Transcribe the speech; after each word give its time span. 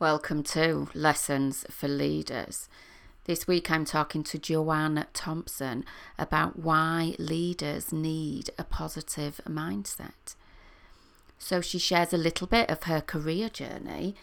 Welcome 0.00 0.44
to 0.44 0.88
Lessons 0.94 1.66
for 1.68 1.86
Leaders. 1.86 2.70
This 3.24 3.46
week 3.46 3.70
I'm 3.70 3.84
talking 3.84 4.24
to 4.24 4.38
Joanne 4.38 5.04
Thompson 5.12 5.84
about 6.18 6.58
why 6.58 7.14
leaders 7.18 7.92
need 7.92 8.48
a 8.58 8.64
positive 8.64 9.42
mindset. 9.46 10.36
So 11.38 11.60
she 11.60 11.78
shares 11.78 12.14
a 12.14 12.16
little 12.16 12.46
bit 12.46 12.70
of 12.70 12.84
her 12.84 13.02
career 13.02 13.50
journey 13.50 14.14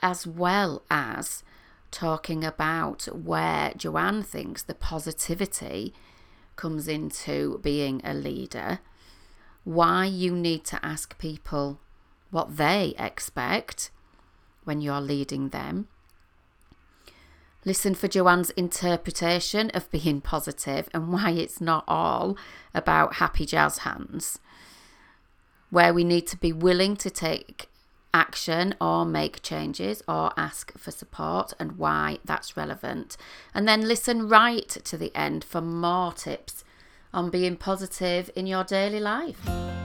as 0.00 0.26
well 0.26 0.80
as 0.90 1.44
talking 1.90 2.42
about 2.42 3.02
where 3.14 3.74
Joanne 3.76 4.22
thinks 4.22 4.62
the 4.62 4.72
positivity 4.72 5.92
comes 6.56 6.88
into 6.88 7.60
being 7.62 8.00
a 8.02 8.14
leader, 8.14 8.78
why 9.64 10.06
you 10.06 10.34
need 10.34 10.64
to 10.64 10.82
ask 10.82 11.18
people 11.18 11.78
what 12.30 12.56
they 12.56 12.94
expect 12.98 13.90
when 14.66 14.80
you're 14.80 15.00
leading 15.00 15.48
them. 15.48 15.88
Listen 17.64 17.94
for 17.96 18.06
Joanne's 18.06 18.50
interpretation 18.50 19.70
of 19.70 19.90
being 19.90 20.20
positive 20.20 20.88
and 20.94 21.12
why 21.12 21.30
it's 21.30 21.60
not 21.60 21.82
all 21.88 22.36
about 22.72 23.14
happy 23.14 23.44
jazz 23.44 23.78
hands. 23.78 24.38
Where 25.70 25.92
we 25.92 26.04
need 26.04 26.28
to 26.28 26.36
be 26.36 26.52
willing 26.52 26.96
to 26.98 27.10
take 27.10 27.68
action 28.14 28.74
or 28.80 29.04
make 29.04 29.42
changes 29.42 30.02
or 30.06 30.32
ask 30.36 30.78
for 30.78 30.90
support 30.90 31.52
and 31.58 31.72
why 31.72 32.18
that's 32.24 32.56
relevant. 32.56 33.16
And 33.52 33.66
then 33.66 33.88
listen 33.88 34.28
right 34.28 34.68
to 34.68 34.96
the 34.96 35.14
end 35.14 35.42
for 35.42 35.60
more 35.60 36.12
tips 36.12 36.62
on 37.12 37.30
being 37.30 37.56
positive 37.56 38.30
in 38.36 38.46
your 38.46 38.62
daily 38.62 39.00
life. 39.00 39.75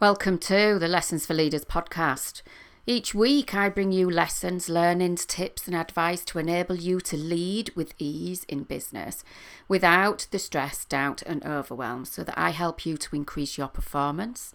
Welcome 0.00 0.38
to 0.38 0.78
the 0.78 0.88
Lessons 0.88 1.26
for 1.26 1.34
Leaders 1.34 1.66
podcast. 1.66 2.40
Each 2.86 3.14
week, 3.14 3.54
I 3.54 3.68
bring 3.68 3.92
you 3.92 4.08
lessons, 4.08 4.70
learnings, 4.70 5.26
tips, 5.26 5.66
and 5.66 5.76
advice 5.76 6.24
to 6.24 6.38
enable 6.38 6.76
you 6.76 7.00
to 7.00 7.18
lead 7.18 7.70
with 7.76 7.92
ease 7.98 8.44
in 8.44 8.62
business 8.62 9.22
without 9.68 10.26
the 10.30 10.38
stress, 10.38 10.86
doubt, 10.86 11.20
and 11.26 11.44
overwhelm, 11.44 12.06
so 12.06 12.24
that 12.24 12.38
I 12.38 12.48
help 12.48 12.86
you 12.86 12.96
to 12.96 13.14
increase 13.14 13.58
your 13.58 13.68
performance, 13.68 14.54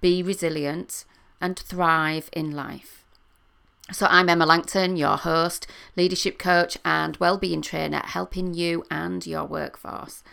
be 0.00 0.22
resilient, 0.22 1.04
and 1.38 1.58
thrive 1.58 2.30
in 2.32 2.52
life. 2.52 3.04
So, 3.92 4.06
I'm 4.08 4.30
Emma 4.30 4.46
Langton, 4.46 4.96
your 4.96 5.18
host, 5.18 5.66
leadership 5.96 6.38
coach, 6.38 6.78
and 6.82 7.14
well-being 7.18 7.60
trainer, 7.60 8.00
helping 8.06 8.54
you 8.54 8.84
and 8.90 9.26
your 9.26 9.44
workforce 9.44 10.24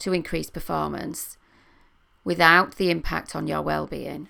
to 0.00 0.12
increase 0.12 0.50
performance 0.50 1.37
without 2.24 2.76
the 2.76 2.90
impact 2.90 3.34
on 3.34 3.46
your 3.46 3.62
well 3.62 3.86
being 3.86 4.28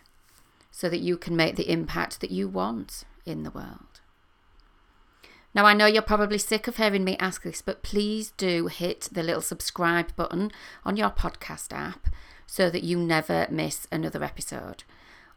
so 0.70 0.88
that 0.88 1.00
you 1.00 1.16
can 1.16 1.34
make 1.34 1.56
the 1.56 1.70
impact 1.70 2.20
that 2.20 2.30
you 2.30 2.48
want 2.48 3.04
in 3.26 3.42
the 3.42 3.50
world. 3.50 4.00
Now, 5.54 5.64
I 5.64 5.74
know 5.74 5.86
you're 5.86 6.02
probably 6.02 6.38
sick 6.38 6.68
of 6.68 6.76
hearing 6.76 7.04
me 7.04 7.16
ask 7.18 7.42
this, 7.42 7.62
but 7.62 7.82
please 7.82 8.32
do 8.36 8.66
hit 8.68 9.08
the 9.10 9.22
little 9.22 9.42
subscribe 9.42 10.14
button 10.14 10.52
on 10.84 10.96
your 10.96 11.10
podcast 11.10 11.72
app 11.72 12.06
so 12.46 12.70
that 12.70 12.84
you 12.84 12.98
never 12.98 13.46
miss 13.50 13.86
another 13.90 14.22
episode. 14.22 14.84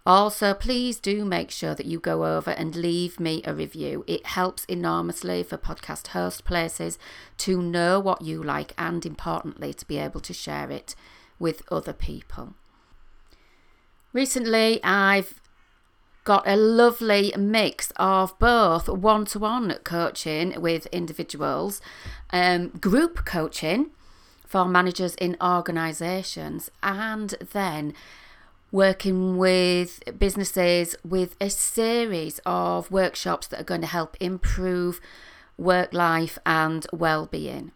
Also, 0.05 0.53
please 0.53 0.99
do 0.99 1.23
make 1.23 1.51
sure 1.51 1.75
that 1.75 1.85
you 1.85 1.99
go 1.99 2.25
over 2.25 2.51
and 2.51 2.75
leave 2.75 3.19
me 3.19 3.41
a 3.45 3.53
review. 3.53 4.03
It 4.07 4.25
helps 4.25 4.65
enormously 4.65 5.43
for 5.43 5.57
podcast 5.57 6.07
host 6.07 6.43
places 6.43 6.97
to 7.37 7.61
know 7.61 7.99
what 7.99 8.21
you 8.21 8.43
like 8.43 8.73
and, 8.77 9.05
importantly, 9.05 9.73
to 9.73 9.87
be 9.87 9.97
able 9.97 10.19
to 10.21 10.33
share 10.33 10.71
it 10.71 10.95
with 11.41 11.63
other 11.71 11.93
people. 11.93 12.53
Recently, 14.13 14.79
I've 14.83 15.41
got 16.23 16.47
a 16.47 16.55
lovely 16.55 17.33
mix 17.37 17.91
of 17.95 18.37
both 18.37 18.87
one 18.87 19.25
to 19.25 19.39
one 19.39 19.75
coaching 19.83 20.61
with 20.61 20.85
individuals, 20.87 21.81
um, 22.31 22.69
group 22.69 23.25
coaching 23.25 23.89
for 24.45 24.65
managers 24.65 25.15
in 25.15 25.35
organisations, 25.41 26.69
and 26.83 27.33
then 27.53 27.93
working 28.71 29.37
with 29.37 30.01
businesses 30.17 30.95
with 31.03 31.35
a 31.41 31.49
series 31.49 32.39
of 32.45 32.91
workshops 32.91 33.47
that 33.47 33.59
are 33.59 33.65
going 33.65 33.81
to 33.81 33.87
help 33.87 34.15
improve 34.19 35.01
work 35.57 35.91
life 35.93 36.37
and 36.45 36.85
well 36.93 37.25
being. 37.25 37.71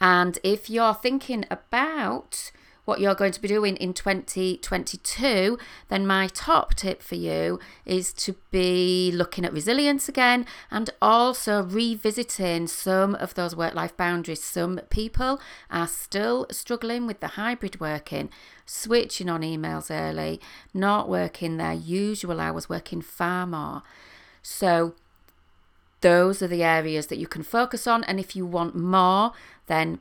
And 0.00 0.38
if 0.42 0.68
you're 0.68 0.94
thinking 0.94 1.44
about 1.50 2.52
what 2.88 3.00
you're 3.00 3.14
going 3.14 3.32
to 3.32 3.42
be 3.42 3.48
doing 3.48 3.76
in 3.76 3.92
2022, 3.92 5.58
then 5.88 6.06
my 6.06 6.26
top 6.28 6.74
tip 6.74 7.02
for 7.02 7.16
you 7.16 7.60
is 7.84 8.14
to 8.14 8.34
be 8.50 9.12
looking 9.12 9.44
at 9.44 9.52
resilience 9.52 10.08
again 10.08 10.46
and 10.70 10.88
also 11.02 11.62
revisiting 11.62 12.66
some 12.66 13.14
of 13.16 13.34
those 13.34 13.54
work 13.54 13.74
life 13.74 13.94
boundaries. 13.94 14.42
Some 14.42 14.80
people 14.88 15.38
are 15.70 15.86
still 15.86 16.46
struggling 16.50 17.06
with 17.06 17.20
the 17.20 17.26
hybrid 17.26 17.78
working, 17.78 18.30
switching 18.64 19.28
on 19.28 19.42
emails 19.42 19.90
early, 19.90 20.40
not 20.72 21.10
working 21.10 21.58
their 21.58 21.74
usual 21.74 22.40
hours, 22.40 22.70
working 22.70 23.02
far 23.02 23.46
more. 23.46 23.82
So, 24.42 24.94
those 26.00 26.40
are 26.40 26.48
the 26.48 26.62
areas 26.62 27.08
that 27.08 27.18
you 27.18 27.26
can 27.26 27.42
focus 27.42 27.86
on. 27.86 28.02
And 28.04 28.18
if 28.18 28.34
you 28.34 28.46
want 28.46 28.74
more, 28.74 29.32
then 29.66 29.98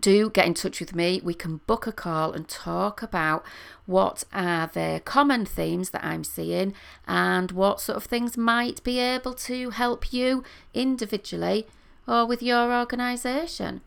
do 0.00 0.30
get 0.30 0.46
in 0.46 0.54
touch 0.54 0.80
with 0.80 0.94
me. 0.94 1.20
We 1.22 1.34
can 1.34 1.58
book 1.66 1.86
a 1.86 1.92
call 1.92 2.32
and 2.32 2.48
talk 2.48 3.02
about 3.02 3.44
what 3.86 4.24
are 4.32 4.66
the 4.66 5.02
common 5.04 5.46
themes 5.46 5.90
that 5.90 6.04
I'm 6.04 6.24
seeing 6.24 6.74
and 7.06 7.52
what 7.52 7.80
sort 7.80 7.96
of 7.96 8.04
things 8.04 8.36
might 8.36 8.82
be 8.82 8.98
able 8.98 9.34
to 9.34 9.70
help 9.70 10.12
you 10.12 10.42
individually 10.72 11.66
or 12.06 12.26
with 12.26 12.42
your 12.42 12.72
organisation. 12.72 13.80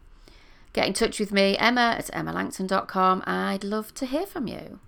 Get 0.74 0.88
in 0.88 0.94
touch 0.94 1.20
with 1.20 1.32
me, 1.32 1.58
Emma 1.58 1.96
at 1.98 2.08
emmalangton.com. 2.08 3.24
I'd 3.26 3.64
love 3.64 3.94
to 3.96 4.06
hear 4.06 4.26
from 4.26 4.48
you. 4.48 4.80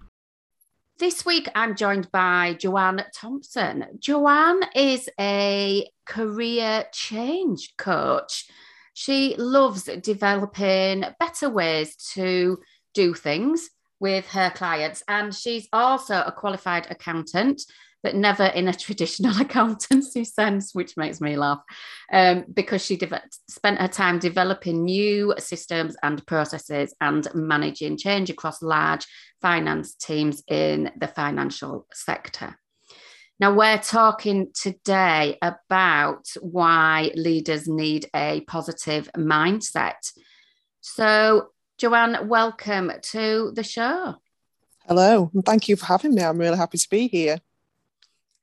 This 1.00 1.26
week, 1.26 1.48
I'm 1.56 1.76
joined 1.76 2.12
by 2.12 2.56
Joanne 2.60 3.06
Thompson. 3.16 3.86
Joanne 4.00 4.64
is 4.76 5.10
a 5.18 5.90
career 6.06 6.86
change 6.92 7.74
coach 7.78 8.50
she 9.00 9.34
loves 9.38 9.84
developing 9.84 11.06
better 11.22 11.50
ways 11.50 11.96
to 11.96 12.60
do 12.94 13.14
things 13.14 13.70
with 14.02 14.28
her 14.28 14.50
clients. 14.50 15.02
And 15.08 15.34
she's 15.34 15.70
also 15.72 16.16
a 16.16 16.34
qualified 16.34 16.86
accountant, 16.90 17.62
but 18.04 18.16
never 18.16 18.44
in 18.44 18.68
a 18.68 18.74
traditional 18.86 19.40
accountancy 19.40 20.26
sense, 20.26 20.76
which 20.76 20.98
makes 20.98 21.22
me 21.22 21.38
laugh 21.38 21.62
um, 22.12 22.44
because 22.54 22.84
she 22.84 22.98
de- 22.98 23.22
spent 23.48 23.80
her 23.80 23.88
time 23.88 24.20
developing 24.20 24.84
new 24.84 25.34
systems 25.38 25.96
and 26.04 26.28
processes 26.28 26.94
and 27.00 27.26
managing 27.34 27.98
change 27.98 28.30
across 28.30 28.62
large 28.62 29.08
finance 29.42 29.96
teams 29.96 30.44
in 30.50 30.92
the 30.98 31.08
financial 31.08 31.88
sector. 31.94 32.60
Now, 33.40 33.54
we're 33.54 33.78
talking 33.78 34.52
today 34.54 35.38
about 35.42 36.28
why 36.42 37.12
leaders 37.16 37.70
need 37.70 38.10
a 38.14 38.42
positive 38.42 39.10
mindset. 39.16 40.12
So, 40.82 41.52
Joanne, 41.78 42.28
welcome 42.28 42.92
to 43.02 43.54
the 43.56 43.64
show. 43.64 44.16
Hello, 44.86 45.32
and 45.34 45.46
thank 45.46 45.70
you 45.70 45.78
for 45.78 45.86
having 45.86 46.16
me. 46.16 46.22
I'm 46.22 46.38
really 46.38 46.58
happy 46.58 46.80
to 46.80 46.90
be 46.90 47.08
here. 47.08 47.40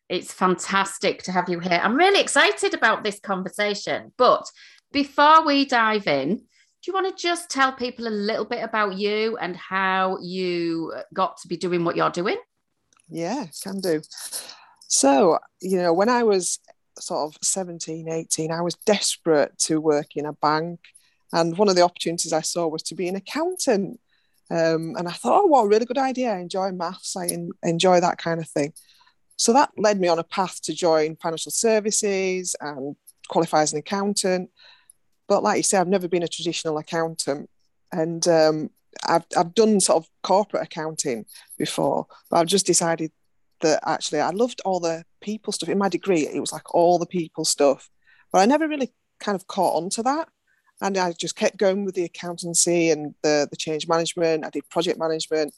It's 0.08 0.32
fantastic 0.32 1.22
to 1.24 1.32
have 1.32 1.50
you 1.50 1.60
here. 1.60 1.78
I'm 1.84 1.96
really 1.96 2.20
excited 2.20 2.72
about 2.72 3.04
this 3.04 3.20
conversation. 3.20 4.12
But 4.16 4.46
before 4.92 5.44
we 5.44 5.66
dive 5.66 6.06
in, 6.06 6.36
do 6.36 6.44
you 6.86 6.94
want 6.94 7.14
to 7.14 7.22
just 7.22 7.50
tell 7.50 7.72
people 7.72 8.06
a 8.06 8.08
little 8.08 8.46
bit 8.46 8.64
about 8.64 8.96
you 8.96 9.36
and 9.36 9.56
how 9.56 10.16
you 10.22 10.94
got 11.12 11.36
to 11.42 11.48
be 11.48 11.58
doing 11.58 11.84
what 11.84 11.96
you're 11.96 12.08
doing? 12.08 12.38
Yeah, 13.10 13.44
can 13.62 13.80
do. 13.80 14.00
So, 14.88 15.38
you 15.60 15.78
know, 15.78 15.92
when 15.92 16.08
I 16.08 16.22
was 16.22 16.58
sort 16.98 17.28
of 17.28 17.38
17, 17.42 18.08
18, 18.08 18.50
I 18.50 18.60
was 18.60 18.74
desperate 18.86 19.58
to 19.60 19.80
work 19.80 20.16
in 20.16 20.26
a 20.26 20.32
bank. 20.32 20.80
And 21.32 21.58
one 21.58 21.68
of 21.68 21.76
the 21.76 21.82
opportunities 21.82 22.32
I 22.32 22.40
saw 22.40 22.68
was 22.68 22.82
to 22.84 22.94
be 22.94 23.08
an 23.08 23.16
accountant. 23.16 24.00
Um, 24.50 24.94
and 24.96 25.08
I 25.08 25.12
thought, 25.12 25.42
oh, 25.42 25.46
what 25.46 25.64
a 25.64 25.68
really 25.68 25.86
good 25.86 25.98
idea. 25.98 26.32
I 26.32 26.38
enjoy 26.38 26.70
maths, 26.70 27.16
I 27.16 27.28
enjoy 27.64 28.00
that 28.00 28.18
kind 28.18 28.40
of 28.40 28.48
thing. 28.48 28.72
So 29.36 29.52
that 29.52 29.70
led 29.76 30.00
me 30.00 30.08
on 30.08 30.18
a 30.18 30.24
path 30.24 30.62
to 30.62 30.72
join 30.72 31.16
financial 31.16 31.52
services 31.52 32.56
and 32.60 32.96
qualify 33.28 33.62
as 33.62 33.72
an 33.72 33.80
accountant. 33.80 34.50
But 35.28 35.42
like 35.42 35.58
you 35.58 35.62
say, 35.62 35.78
I've 35.78 35.88
never 35.88 36.08
been 36.08 36.22
a 36.22 36.28
traditional 36.28 36.78
accountant. 36.78 37.50
And 37.92 38.26
um, 38.28 38.70
I've, 39.06 39.26
I've 39.36 39.54
done 39.54 39.80
sort 39.80 40.02
of 40.02 40.08
corporate 40.22 40.62
accounting 40.62 41.26
before, 41.58 42.06
but 42.30 42.38
I've 42.38 42.46
just 42.46 42.66
decided 42.66 43.10
that 43.60 43.80
actually 43.86 44.20
I 44.20 44.30
loved 44.30 44.60
all 44.64 44.80
the 44.80 45.04
people 45.20 45.52
stuff 45.52 45.68
in 45.68 45.78
my 45.78 45.88
degree. 45.88 46.26
It 46.26 46.40
was 46.40 46.52
like 46.52 46.74
all 46.74 46.98
the 46.98 47.06
people 47.06 47.44
stuff, 47.44 47.88
but 48.32 48.40
I 48.40 48.46
never 48.46 48.68
really 48.68 48.92
kind 49.20 49.36
of 49.36 49.46
caught 49.46 49.82
on 49.82 49.90
to 49.90 50.02
that. 50.04 50.28
And 50.80 50.98
I 50.98 51.12
just 51.12 51.36
kept 51.36 51.56
going 51.56 51.84
with 51.84 51.94
the 51.94 52.04
accountancy 52.04 52.90
and 52.90 53.14
the, 53.22 53.48
the 53.50 53.56
change 53.56 53.88
management. 53.88 54.44
I 54.44 54.50
did 54.50 54.68
project 54.68 54.98
management. 54.98 55.54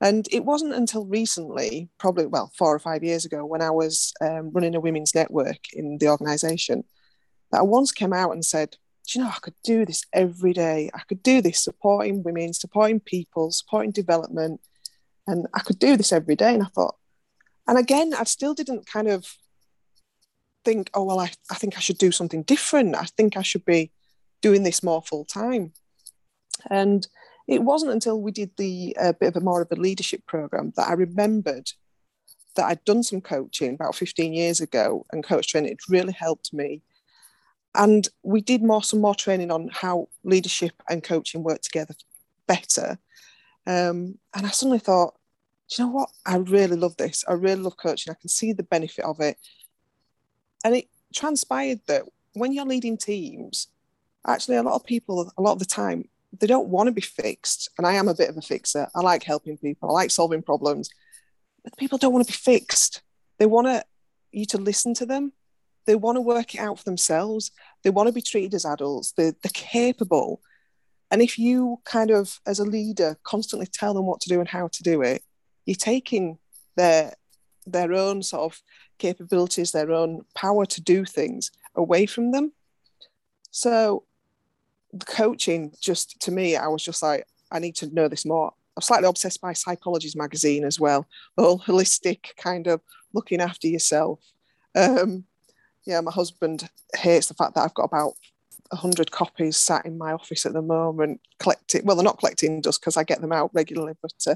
And 0.00 0.26
it 0.30 0.44
wasn't 0.44 0.74
until 0.74 1.06
recently, 1.06 1.88
probably, 1.98 2.26
well, 2.26 2.52
four 2.56 2.74
or 2.74 2.78
five 2.78 3.02
years 3.02 3.24
ago, 3.24 3.46
when 3.46 3.62
I 3.62 3.70
was 3.70 4.12
um, 4.20 4.50
running 4.52 4.74
a 4.74 4.80
women's 4.80 5.14
network 5.14 5.72
in 5.72 5.98
the 5.98 6.08
organization, 6.08 6.84
that 7.50 7.60
I 7.60 7.62
once 7.62 7.92
came 7.92 8.12
out 8.12 8.32
and 8.32 8.44
said, 8.44 8.76
Do 9.06 9.18
you 9.18 9.24
know, 9.24 9.30
I 9.30 9.38
could 9.40 9.54
do 9.64 9.86
this 9.86 10.02
every 10.12 10.52
day. 10.52 10.90
I 10.92 11.00
could 11.08 11.22
do 11.22 11.40
this 11.40 11.62
supporting 11.62 12.22
women, 12.22 12.52
supporting 12.52 13.00
people, 13.00 13.50
supporting 13.52 13.92
development. 13.92 14.60
And 15.26 15.46
I 15.54 15.60
could 15.60 15.78
do 15.78 15.96
this 15.96 16.12
every 16.12 16.36
day. 16.36 16.54
And 16.54 16.62
I 16.62 16.66
thought, 16.66 16.96
and 17.66 17.78
again, 17.78 18.14
I 18.14 18.24
still 18.24 18.54
didn't 18.54 18.86
kind 18.86 19.08
of 19.08 19.26
think, 20.64 20.90
oh, 20.94 21.04
well, 21.04 21.20
I, 21.20 21.30
I 21.50 21.54
think 21.54 21.76
I 21.76 21.80
should 21.80 21.98
do 21.98 22.12
something 22.12 22.42
different. 22.42 22.96
I 22.96 23.04
think 23.16 23.36
I 23.36 23.42
should 23.42 23.64
be 23.64 23.92
doing 24.42 24.62
this 24.62 24.82
more 24.82 25.02
full 25.02 25.24
time. 25.24 25.72
And 26.70 27.06
it 27.48 27.62
wasn't 27.62 27.92
until 27.92 28.20
we 28.20 28.32
did 28.32 28.50
the 28.56 28.96
uh, 29.00 29.12
bit 29.12 29.28
of 29.28 29.36
a 29.36 29.44
more 29.44 29.62
of 29.62 29.68
a 29.70 29.76
leadership 29.76 30.26
program 30.26 30.72
that 30.76 30.88
I 30.88 30.94
remembered 30.94 31.70
that 32.56 32.66
I'd 32.66 32.84
done 32.84 33.02
some 33.02 33.20
coaching 33.20 33.74
about 33.74 33.94
15 33.94 34.32
years 34.32 34.60
ago 34.60 35.06
and 35.12 35.22
coach 35.22 35.48
training. 35.48 35.72
It 35.72 35.88
really 35.88 36.12
helped 36.12 36.52
me. 36.52 36.82
And 37.74 38.08
we 38.22 38.40
did 38.40 38.62
more 38.62 38.82
some 38.82 39.00
more 39.00 39.14
training 39.14 39.50
on 39.50 39.68
how 39.72 40.08
leadership 40.24 40.72
and 40.88 41.02
coaching 41.02 41.42
work 41.42 41.60
together 41.60 41.94
better. 42.48 42.98
Um, 43.66 44.18
and 44.34 44.46
I 44.46 44.50
suddenly 44.50 44.78
thought, 44.78 45.14
do 45.68 45.82
you 45.82 45.88
know 45.88 45.94
what? 45.94 46.10
I 46.24 46.36
really 46.36 46.76
love 46.76 46.96
this. 46.96 47.24
I 47.28 47.32
really 47.32 47.62
love 47.62 47.76
coaching. 47.76 48.12
I 48.12 48.20
can 48.20 48.28
see 48.28 48.52
the 48.52 48.62
benefit 48.62 49.04
of 49.04 49.20
it. 49.20 49.36
And 50.64 50.76
it 50.76 50.88
transpired 51.14 51.80
that 51.88 52.04
when 52.34 52.52
you're 52.52 52.64
leading 52.64 52.96
teams, 52.96 53.68
actually, 54.26 54.56
a 54.56 54.62
lot 54.62 54.74
of 54.74 54.84
people, 54.84 55.32
a 55.36 55.42
lot 55.42 55.52
of 55.52 55.58
the 55.58 55.64
time, 55.64 56.08
they 56.38 56.46
don't 56.46 56.68
want 56.68 56.86
to 56.86 56.92
be 56.92 57.00
fixed. 57.00 57.70
And 57.78 57.86
I 57.86 57.94
am 57.94 58.08
a 58.08 58.14
bit 58.14 58.28
of 58.28 58.36
a 58.36 58.42
fixer. 58.42 58.88
I 58.94 59.00
like 59.00 59.24
helping 59.24 59.56
people, 59.56 59.90
I 59.90 59.92
like 59.92 60.10
solving 60.10 60.42
problems. 60.42 60.90
But 61.64 61.76
people 61.76 61.98
don't 61.98 62.12
want 62.12 62.26
to 62.26 62.32
be 62.32 62.36
fixed. 62.36 63.02
They 63.38 63.46
want 63.46 63.66
to, 63.66 63.84
you 64.30 64.46
to 64.46 64.58
listen 64.58 64.94
to 64.94 65.06
them. 65.06 65.32
They 65.84 65.94
want 65.94 66.16
to 66.16 66.20
work 66.20 66.54
it 66.54 66.58
out 66.58 66.78
for 66.78 66.84
themselves. 66.84 67.50
They 67.82 67.90
want 67.90 68.08
to 68.08 68.12
be 68.12 68.22
treated 68.22 68.54
as 68.54 68.64
adults. 68.64 69.12
They're, 69.12 69.34
they're 69.42 69.50
capable. 69.52 70.40
And 71.10 71.22
if 71.22 71.38
you 71.38 71.80
kind 71.84 72.10
of, 72.10 72.40
as 72.46 72.58
a 72.58 72.64
leader, 72.64 73.16
constantly 73.22 73.66
tell 73.66 73.94
them 73.94 74.06
what 74.06 74.20
to 74.22 74.28
do 74.28 74.40
and 74.40 74.48
how 74.48 74.68
to 74.68 74.82
do 74.82 75.02
it, 75.02 75.22
you're 75.64 75.76
taking 75.76 76.38
their 76.76 77.14
their 77.66 77.92
own 77.92 78.22
sort 78.22 78.52
of 78.52 78.62
capabilities, 78.98 79.72
their 79.72 79.90
own 79.90 80.22
power 80.36 80.64
to 80.64 80.80
do 80.80 81.04
things 81.04 81.50
away 81.74 82.06
from 82.06 82.30
them. 82.30 82.52
So 83.50 84.04
the 84.92 85.04
coaching 85.04 85.72
just 85.80 86.20
to 86.20 86.30
me, 86.30 86.56
I 86.56 86.68
was 86.68 86.84
just 86.84 87.02
like, 87.02 87.26
I 87.50 87.58
need 87.58 87.74
to 87.76 87.92
know 87.92 88.08
this 88.08 88.24
more. 88.24 88.52
I'm 88.76 88.82
slightly 88.82 89.08
obsessed 89.08 89.40
by 89.40 89.52
Psychologies 89.52 90.16
magazine 90.16 90.64
as 90.64 90.78
well, 90.78 91.06
whole 91.36 91.58
holistic 91.58 92.36
kind 92.36 92.66
of 92.66 92.80
looking 93.12 93.40
after 93.40 93.66
yourself. 93.66 94.20
Um, 94.74 95.24
yeah, 95.86 96.00
my 96.02 96.12
husband 96.12 96.68
hates 96.94 97.28
the 97.28 97.34
fact 97.34 97.54
that 97.54 97.62
I've 97.62 97.74
got 97.74 97.84
about 97.84 98.12
100 98.70 99.10
copies 99.10 99.56
sat 99.56 99.86
in 99.86 99.98
my 99.98 100.12
office 100.12 100.46
at 100.46 100.52
the 100.52 100.62
moment, 100.62 101.20
collecting. 101.38 101.84
Well, 101.84 101.96
they're 101.96 102.04
not 102.04 102.18
collecting 102.18 102.60
dust 102.60 102.80
because 102.80 102.96
I 102.96 103.04
get 103.04 103.20
them 103.20 103.32
out 103.32 103.50
regularly, 103.52 103.94
but 104.02 104.14
uh, 104.26 104.34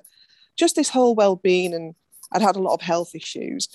just 0.57 0.77
this 0.77 0.89
whole 0.89 1.15
well-being 1.15 1.75
and 1.75 1.95
I'd 2.33 2.43
had 2.43 2.57
a 2.57 2.63
lot 2.63 2.75
of 2.75 2.81
health 2.81 3.15
issues. 3.15 3.69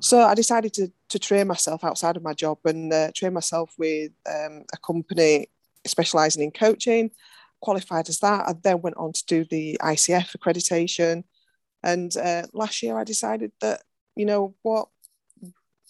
So 0.00 0.20
I 0.20 0.34
decided 0.34 0.72
to, 0.74 0.92
to 1.08 1.18
train 1.18 1.46
myself 1.46 1.84
outside 1.84 2.16
of 2.16 2.22
my 2.22 2.34
job 2.34 2.58
and 2.64 2.92
uh, 2.92 3.10
train 3.14 3.32
myself 3.32 3.74
with 3.78 4.12
um, 4.28 4.64
a 4.72 4.76
company 4.84 5.48
specialising 5.86 6.42
in 6.42 6.50
coaching, 6.50 7.10
qualified 7.60 8.08
as 8.08 8.18
that. 8.20 8.46
I 8.46 8.54
then 8.62 8.82
went 8.82 8.96
on 8.96 9.12
to 9.12 9.26
do 9.26 9.44
the 9.44 9.78
ICF 9.82 10.36
accreditation. 10.36 11.24
And 11.82 12.14
uh, 12.16 12.42
last 12.52 12.82
year 12.82 12.98
I 12.98 13.04
decided 13.04 13.52
that, 13.60 13.82
you 14.14 14.26
know 14.26 14.54
what, 14.62 14.88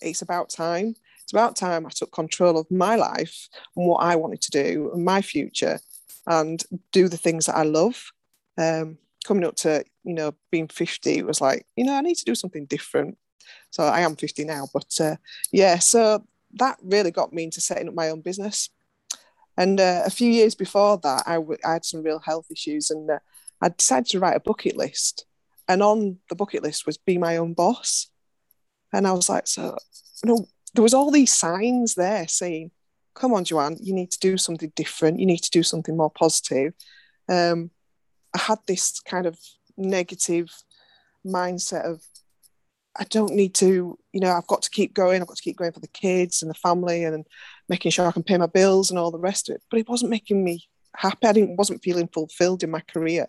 it's 0.00 0.22
about 0.22 0.50
time. 0.50 0.94
It's 1.28 1.34
about 1.34 1.56
time 1.56 1.84
I 1.84 1.90
took 1.90 2.10
control 2.10 2.56
of 2.56 2.70
my 2.70 2.96
life 2.96 3.50
and 3.76 3.86
what 3.86 3.98
I 3.98 4.16
wanted 4.16 4.40
to 4.40 4.50
do 4.50 4.90
and 4.94 5.04
my 5.04 5.20
future 5.20 5.78
and 6.26 6.64
do 6.90 7.06
the 7.06 7.18
things 7.18 7.44
that 7.44 7.56
I 7.56 7.64
love. 7.64 8.02
Um, 8.56 8.96
coming 9.26 9.44
up 9.44 9.54
to 9.56 9.84
you 10.04 10.14
know 10.14 10.32
being 10.50 10.68
50 10.68 11.18
it 11.18 11.26
was 11.26 11.42
like 11.42 11.66
you 11.76 11.84
know 11.84 11.92
i 11.92 12.00
need 12.00 12.14
to 12.14 12.24
do 12.24 12.34
something 12.34 12.64
different. 12.64 13.18
So 13.68 13.84
i 13.84 14.00
am 14.00 14.16
50 14.16 14.44
now 14.44 14.68
but 14.72 14.98
uh, 15.00 15.16
yeah 15.52 15.78
so 15.78 16.24
that 16.54 16.78
really 16.82 17.10
got 17.10 17.34
me 17.34 17.44
into 17.44 17.60
setting 17.60 17.88
up 17.88 17.94
my 17.94 18.08
own 18.08 18.22
business. 18.22 18.70
And 19.58 19.78
uh, 19.78 20.04
a 20.06 20.10
few 20.10 20.30
years 20.30 20.54
before 20.54 20.96
that 21.02 21.24
I, 21.26 21.34
w- 21.34 21.58
I 21.62 21.74
had 21.74 21.84
some 21.84 22.02
real 22.02 22.20
health 22.20 22.46
issues 22.50 22.90
and 22.90 23.10
uh, 23.10 23.18
i 23.60 23.68
decided 23.68 24.06
to 24.12 24.18
write 24.18 24.36
a 24.36 24.40
bucket 24.40 24.78
list. 24.78 25.26
And 25.68 25.82
on 25.82 26.20
the 26.30 26.36
bucket 26.36 26.62
list 26.62 26.86
was 26.86 26.96
be 26.96 27.18
my 27.18 27.36
own 27.36 27.52
boss. 27.52 28.06
And 28.94 29.06
i 29.06 29.12
was 29.12 29.28
like 29.28 29.46
so 29.46 29.76
you 30.24 30.30
know 30.32 30.48
there 30.78 30.84
was 30.84 30.94
all 30.94 31.10
these 31.10 31.32
signs 31.32 31.96
there 31.96 32.28
saying 32.28 32.70
come 33.12 33.34
on 33.34 33.44
joanne 33.44 33.76
you 33.80 33.92
need 33.92 34.12
to 34.12 34.18
do 34.20 34.36
something 34.36 34.72
different 34.76 35.18
you 35.18 35.26
need 35.26 35.42
to 35.42 35.50
do 35.50 35.64
something 35.64 35.96
more 35.96 36.10
positive 36.10 36.72
um, 37.28 37.72
I 38.32 38.38
had 38.38 38.58
this 38.68 39.00
kind 39.00 39.26
of 39.26 39.36
negative 39.76 40.48
mindset 41.26 41.84
of 41.84 42.00
I 42.96 43.04
don't 43.10 43.34
need 43.34 43.54
to, 43.56 43.98
you 44.12 44.20
know, 44.20 44.32
I've 44.32 44.46
got 44.46 44.62
to 44.62 44.70
keep 44.70 44.94
going. 44.94 45.20
I've 45.20 45.28
got 45.28 45.36
to 45.36 45.42
keep 45.42 45.56
going 45.56 45.72
for 45.72 45.80
the 45.80 45.88
kids 45.88 46.42
and 46.42 46.50
the 46.50 46.54
family 46.54 47.04
and 47.04 47.26
making 47.68 47.90
sure 47.90 48.06
I 48.06 48.12
can 48.12 48.22
pay 48.22 48.36
my 48.36 48.46
bills 48.46 48.90
and 48.90 48.98
all 48.98 49.10
the 49.10 49.18
rest 49.18 49.48
of 49.48 49.56
it. 49.56 49.62
But 49.70 49.80
it 49.80 49.88
wasn't 49.88 50.10
making 50.10 50.42
me 50.42 50.68
happy. 50.96 51.26
I 51.26 51.32
didn't 51.32 51.56
wasn't 51.56 51.82
feeling 51.82 52.08
fulfilled 52.08 52.62
in 52.62 52.70
my 52.70 52.80
career. 52.80 53.26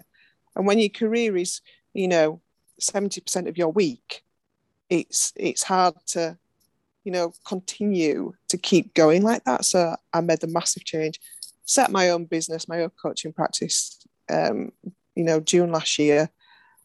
And 0.55 0.67
when 0.67 0.79
your 0.79 0.89
career 0.89 1.35
is, 1.35 1.61
you 1.93 2.07
know, 2.07 2.41
70% 2.79 3.47
of 3.47 3.57
your 3.57 3.69
week, 3.69 4.23
it's 4.89 5.33
it's 5.35 5.63
hard 5.63 5.95
to, 6.07 6.37
you 7.03 7.11
know, 7.11 7.33
continue 7.45 8.33
to 8.49 8.57
keep 8.57 8.93
going 8.93 9.23
like 9.23 9.43
that. 9.45 9.65
So 9.65 9.95
I 10.13 10.21
made 10.21 10.41
the 10.41 10.47
massive 10.47 10.85
change, 10.85 11.19
set 11.65 11.91
my 11.91 12.09
own 12.09 12.25
business, 12.25 12.67
my 12.67 12.81
own 12.81 12.91
coaching 13.01 13.33
practice, 13.33 13.99
um, 14.29 14.71
you 15.15 15.23
know, 15.23 15.39
June 15.39 15.71
last 15.71 15.97
year. 15.99 16.29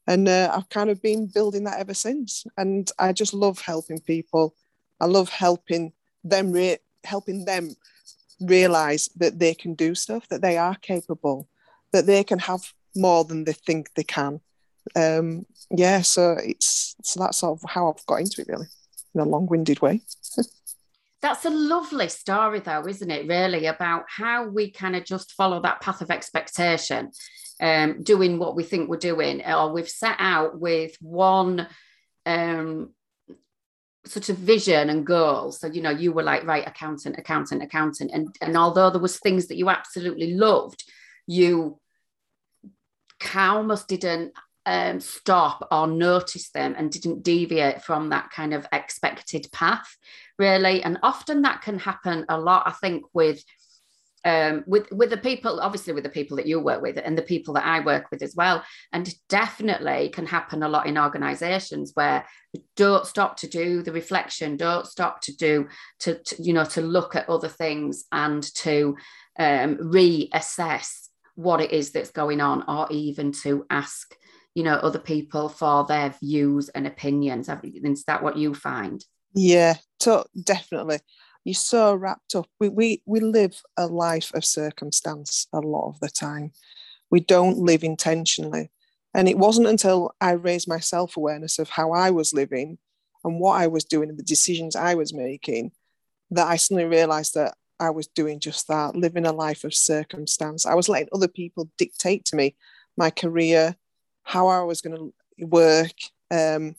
And 0.06 0.28
uh, 0.28 0.52
I've 0.55 0.69
kind 0.69 0.90
of 0.90 1.00
been 1.00 1.26
building 1.26 1.64
that 1.64 1.81
ever 1.81 1.94
since. 1.94 2.44
And 2.56 2.90
I 2.99 3.12
just 3.12 3.34
love 3.34 3.61
helping 3.61 4.00
people. 4.00 4.55
I 5.00 5.06
love 5.06 5.31
helping 5.31 5.93
them, 6.22 6.52
re- 6.52 6.78
helping 7.05 7.44
them 7.44 7.75
realize 8.40 9.08
that 9.16 9.38
they 9.38 9.55
can 9.55 9.75
do 9.75 9.94
stuff, 9.94 10.28
that 10.28 10.43
they 10.43 10.58
are 10.58 10.75
capable, 10.76 11.49
that 11.93 12.06
they 12.06 12.25
can 12.25 12.38
have 12.38 12.72
more 12.94 13.25
than 13.25 13.44
they 13.44 13.52
think 13.52 13.94
they 13.94 14.04
can. 14.04 14.40
Um, 14.94 15.47
yeah, 15.71 16.02
so 16.02 16.37
it's 16.42 16.94
so 17.02 17.21
that's 17.21 17.38
sort 17.38 17.59
of 17.59 17.71
how 17.71 17.90
I've 17.90 18.06
got 18.06 18.21
into 18.21 18.42
it, 18.42 18.49
really, 18.49 18.66
in 19.14 19.21
a 19.21 19.25
long-winded 19.25 19.80
way. 19.80 20.00
That's 21.23 21.47
a 21.47 21.50
lovely 21.50 22.09
story, 22.09 22.61
though, 22.61 22.87
isn't 22.87 23.11
it? 23.11 23.26
Really, 23.26 23.66
about 23.66 24.04
how 24.09 24.47
we 24.47 24.71
kind 24.71 24.94
of 24.94 25.04
just 25.04 25.33
follow 25.33 25.62
that 25.62 25.80
path 25.80 26.02
of 26.02 26.11
expectation, 26.11 27.12
um, 27.62 28.02
doing 28.02 28.38
what 28.38 28.54
we 28.54 28.62
think 28.62 28.90
we're 28.90 28.99
doing, 28.99 29.42
or 29.42 29.73
we've 29.73 29.88
set 29.88 30.16
out 30.18 30.61
with 30.61 30.94
one 31.00 31.66
um, 32.26 32.90
sort 34.06 34.28
of 34.28 34.37
vision 34.37 34.90
and 34.90 35.06
goal. 35.06 35.50
So, 35.52 35.66
you 35.66 35.80
know, 35.80 35.90
you 35.90 36.12
were 36.12 36.23
like, 36.23 36.44
right, 36.44 36.66
accountant, 36.66 37.16
accountant, 37.18 37.62
accountant. 37.62 38.11
And, 38.12 38.37
and 38.40 38.56
although 38.56 38.90
there 38.90 39.00
was 39.00 39.18
things 39.18 39.47
that 39.47 39.56
you 39.56 39.71
absolutely 39.71 40.35
loved, 40.35 40.85
you 41.26 41.80
almost 43.35 43.88
didn't 43.88 44.33
um, 44.66 45.00
stop 45.00 45.66
or 45.71 45.87
notice 45.87 46.50
them 46.50 46.75
and 46.76 46.90
didn't 46.90 47.23
deviate 47.23 47.83
from 47.83 48.11
that 48.11 48.30
kind 48.30 48.54
of 48.54 48.66
expected 48.73 49.47
path, 49.52 49.97
really. 50.38 50.83
And 50.83 50.99
often 51.02 51.42
that 51.42 51.62
can 51.62 51.78
happen 51.78 52.25
a 52.28 52.38
lot, 52.38 52.64
I 52.66 52.73
think, 52.73 53.04
with. 53.12 53.42
Um, 54.26 54.64
with 54.66 54.90
with 54.90 55.11
the 55.11 55.18
people, 55.18 55.61
obviously 55.61 55.92
with 55.92 56.02
the 56.02 56.09
people 56.09 56.38
that 56.38 56.47
you 56.47 56.59
work 56.59 56.80
with, 56.80 56.97
and 56.97 57.18
the 57.18 57.21
people 57.21 57.52
that 57.54 57.66
I 57.66 57.80
work 57.80 58.11
with 58.11 58.23
as 58.23 58.35
well, 58.35 58.64
and 58.90 59.14
definitely 59.28 60.09
can 60.09 60.25
happen 60.25 60.62
a 60.62 60.68
lot 60.71 60.87
in 60.87 60.97
organisations 60.97 61.90
where 61.92 62.25
don't 62.75 63.06
stop 63.06 63.37
to 63.40 63.47
do 63.47 63.83
the 63.83 63.92
reflection, 63.92 64.56
don't 64.56 64.87
stop 64.87 65.21
to 65.25 65.37
do 65.37 65.68
to, 65.99 66.18
to 66.23 66.42
you 66.42 66.54
know 66.54 66.64
to 66.64 66.80
look 66.80 67.14
at 67.14 67.28
other 67.28 67.49
things 67.49 68.04
and 68.12 68.42
to 68.54 68.97
um, 69.38 69.76
reassess 69.76 71.09
what 71.35 71.61
it 71.61 71.73
is 71.73 71.90
that's 71.90 72.11
going 72.11 72.40
on, 72.40 72.64
or 72.66 72.87
even 72.90 73.30
to 73.30 73.66
ask 73.68 74.16
you 74.54 74.62
know 74.62 74.75
other 74.76 74.99
people 74.99 75.49
for 75.49 75.84
their 75.84 76.14
views 76.20 76.68
and 76.70 76.87
opinions. 76.87 77.49
Is 77.49 78.04
that 78.04 78.23
what 78.23 78.37
you 78.37 78.54
find? 78.54 79.04
Yeah 79.34 79.75
definitely. 80.42 80.99
You're 81.44 81.54
so 81.54 81.94
wrapped 81.94 82.34
up. 82.34 82.46
We, 82.58 82.68
we 82.68 83.02
we 83.06 83.20
live 83.20 83.61
a 83.76 83.87
life 83.87 84.32
of 84.34 84.44
circumstance 84.44 85.46
a 85.52 85.61
lot 85.61 85.88
of 85.88 86.00
the 86.00 86.08
time. 86.08 86.52
We 87.11 87.20
don't 87.20 87.58
live 87.58 87.84
intentionally. 87.84 88.70
And 89.12 89.28
it 89.28 89.38
wasn't 89.38 89.68
until 89.68 90.12
i 90.20 90.32
raised 90.32 90.66
my 90.66 90.80
self-awareness 90.80 91.61
of 91.61 91.68
how 91.68 91.92
i 91.92 92.11
was 92.11 92.34
living 92.34 92.78
and 93.23 93.38
what 93.38 93.61
i 93.61 93.68
was 93.68 93.84
doing 93.84 94.08
and 94.08 94.18
the 94.18 94.25
decisions 94.25 94.75
i 94.75 94.96
was 94.96 95.14
making 95.14 95.70
that 96.32 96.49
i 96.49 96.56
suddenly 96.56 96.84
realized 96.84 97.34
that 97.34 97.54
I 97.80 97.90
was 97.90 98.06
doing 98.06 98.38
just 98.40 98.68
that, 98.68 98.94
living 98.94 99.26
a 99.26 99.32
life 99.32 99.64
of 99.64 99.75
circumstance. 99.75 100.64
I 100.64 100.75
was 100.75 100.88
letting 100.88 101.08
other 101.12 101.28
people 101.28 101.68
dictate 101.76 102.25
to 102.26 102.37
me 102.37 102.56
my 102.96 103.11
career, 103.11 103.76
how 104.25 104.49
I 104.49 104.62
was 104.62 104.81
going 104.81 104.97
to 104.97 105.47
work. 105.47 105.95
Um, 106.31 106.75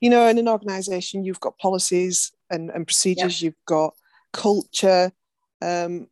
you 0.00 0.08
know, 0.08 0.26
in 0.28 0.38
an 0.38 0.48
organization, 0.48 1.24
you've 1.24 1.40
got 1.40 1.58
policies 1.58 2.32
and, 2.50 2.70
and 2.70 2.86
procedures, 2.86 3.42
you've 3.42 3.64
got 3.66 3.94
culture. 4.32 5.12
Um, 5.60 6.08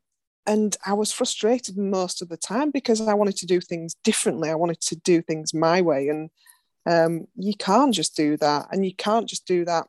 and 0.46 0.76
I 0.84 0.94
was 0.94 1.12
frustrated 1.12 1.76
most 1.76 2.22
of 2.22 2.28
the 2.28 2.36
time 2.36 2.70
because 2.70 3.00
I 3.00 3.14
wanted 3.14 3.36
to 3.36 3.46
do 3.46 3.60
things 3.60 3.94
differently. 4.02 4.50
I 4.50 4.54
wanted 4.54 4.80
to 4.80 4.96
do 4.96 5.20
things 5.20 5.52
my 5.52 5.82
way. 5.82 6.08
And 6.08 6.30
um, 6.86 7.26
you 7.36 7.54
can't 7.54 7.94
just 7.94 8.16
do 8.16 8.36
that. 8.38 8.68
And 8.72 8.84
you 8.84 8.94
can't 8.94 9.28
just 9.28 9.46
do 9.46 9.64
that 9.66 9.86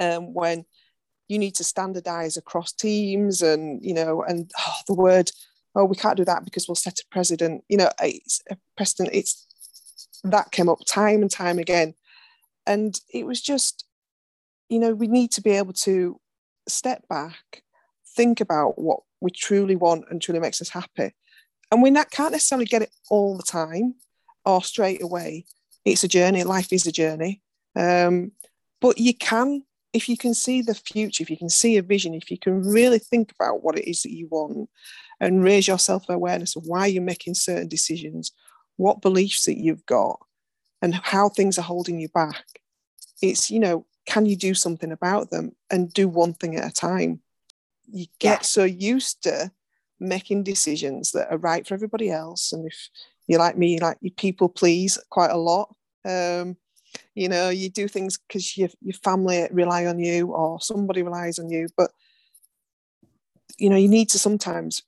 um, 0.00 0.32
when 0.32 0.64
you 1.28 1.38
need 1.38 1.54
to 1.56 1.64
standardize 1.64 2.36
across 2.36 2.72
teams 2.72 3.42
and, 3.42 3.84
you 3.84 3.94
know, 3.94 4.22
and 4.22 4.50
oh, 4.58 4.74
the 4.86 4.94
word, 4.94 5.30
oh, 5.74 5.84
we 5.84 5.96
can't 5.96 6.16
do 6.16 6.24
that 6.24 6.44
because 6.44 6.66
we'll 6.66 6.74
set 6.74 6.98
a 6.98 7.04
precedent. 7.10 7.64
You 7.68 7.76
know, 7.78 7.90
it's 8.02 8.42
a 8.50 8.56
precedent. 8.76 9.14
It's 9.14 9.46
that 10.24 10.52
came 10.52 10.68
up 10.68 10.78
time 10.86 11.22
and 11.22 11.30
time 11.30 11.58
again. 11.58 11.94
And 12.66 12.94
it 13.12 13.26
was 13.26 13.40
just, 13.40 13.84
you 14.68 14.78
know, 14.78 14.94
we 14.94 15.08
need 15.08 15.32
to 15.32 15.40
be 15.40 15.50
able 15.52 15.72
to 15.72 16.20
step 16.68 17.06
back, 17.08 17.62
think 18.16 18.40
about 18.40 18.78
what 18.78 19.00
we 19.20 19.30
truly 19.30 19.76
want 19.76 20.04
and 20.10 20.20
truly 20.20 20.40
makes 20.40 20.60
us 20.60 20.68
happy. 20.68 21.14
And 21.70 21.82
we 21.82 21.90
not, 21.90 22.10
can't 22.10 22.32
necessarily 22.32 22.66
get 22.66 22.82
it 22.82 22.90
all 23.10 23.36
the 23.36 23.42
time 23.42 23.94
or 24.44 24.62
straight 24.62 25.02
away. 25.02 25.46
It's 25.84 26.04
a 26.04 26.08
journey. 26.08 26.44
Life 26.44 26.72
is 26.72 26.86
a 26.86 26.92
journey. 26.92 27.40
Um, 27.74 28.32
but 28.80 28.98
you 28.98 29.14
can, 29.14 29.62
if 29.92 30.08
you 30.08 30.16
can 30.16 30.34
see 30.34 30.62
the 30.62 30.74
future, 30.74 31.22
if 31.22 31.30
you 31.30 31.36
can 31.36 31.48
see 31.48 31.76
a 31.76 31.82
vision, 31.82 32.14
if 32.14 32.30
you 32.30 32.38
can 32.38 32.62
really 32.62 32.98
think 32.98 33.32
about 33.32 33.62
what 33.62 33.78
it 33.78 33.88
is 33.88 34.02
that 34.02 34.12
you 34.12 34.28
want 34.30 34.68
and 35.20 35.44
raise 35.44 35.68
your 35.68 35.78
self 35.78 36.08
awareness 36.08 36.56
of 36.56 36.64
why 36.66 36.86
you're 36.86 37.02
making 37.02 37.34
certain 37.34 37.68
decisions, 37.68 38.32
what 38.76 39.02
beliefs 39.02 39.44
that 39.46 39.58
you've 39.58 39.86
got, 39.86 40.18
and 40.80 40.94
how 40.94 41.28
things 41.28 41.58
are 41.58 41.62
holding 41.62 42.00
you 42.00 42.08
back. 42.08 42.44
It's, 43.20 43.50
you 43.50 43.60
know, 43.60 43.86
can 44.04 44.26
you 44.26 44.34
do 44.34 44.52
something 44.54 44.90
about 44.90 45.30
them 45.30 45.54
and 45.70 45.92
do 45.92 46.08
one 46.08 46.34
thing 46.34 46.56
at 46.56 46.68
a 46.68 46.74
time? 46.74 47.20
You 47.88 48.06
get 48.18 48.40
yeah. 48.40 48.42
so 48.42 48.64
used 48.64 49.22
to 49.22 49.52
making 50.00 50.42
decisions 50.42 51.12
that 51.12 51.30
are 51.30 51.38
right 51.38 51.64
for 51.66 51.74
everybody 51.74 52.10
else. 52.10 52.52
And 52.52 52.66
if 52.66 52.88
you're 53.28 53.38
like 53.38 53.56
me, 53.56 53.74
you 53.74 53.78
like 53.78 53.98
you 54.00 54.10
people 54.10 54.48
please 54.48 54.98
quite 55.08 55.30
a 55.30 55.36
lot. 55.36 55.72
Um, 56.04 56.56
you 57.14 57.28
know, 57.28 57.50
you 57.50 57.70
do 57.70 57.86
things 57.86 58.18
because 58.18 58.56
your, 58.56 58.70
your 58.80 58.94
family 58.94 59.46
rely 59.52 59.86
on 59.86 60.00
you 60.00 60.32
or 60.32 60.60
somebody 60.60 61.02
relies 61.02 61.38
on 61.38 61.48
you. 61.48 61.68
But, 61.76 61.92
you 63.58 63.70
know, 63.70 63.76
you 63.76 63.88
need 63.88 64.08
to 64.08 64.18
sometimes 64.18 64.82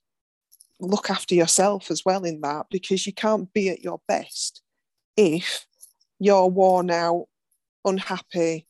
look 0.85 1.09
after 1.09 1.35
yourself 1.35 1.91
as 1.91 2.03
well 2.05 2.23
in 2.23 2.41
that 2.41 2.67
because 2.69 3.05
you 3.05 3.13
can't 3.13 3.51
be 3.53 3.69
at 3.69 3.81
your 3.81 4.01
best 4.07 4.61
if 5.17 5.65
you're 6.19 6.47
worn 6.47 6.91
out, 6.91 7.25
unhappy, 7.83 8.67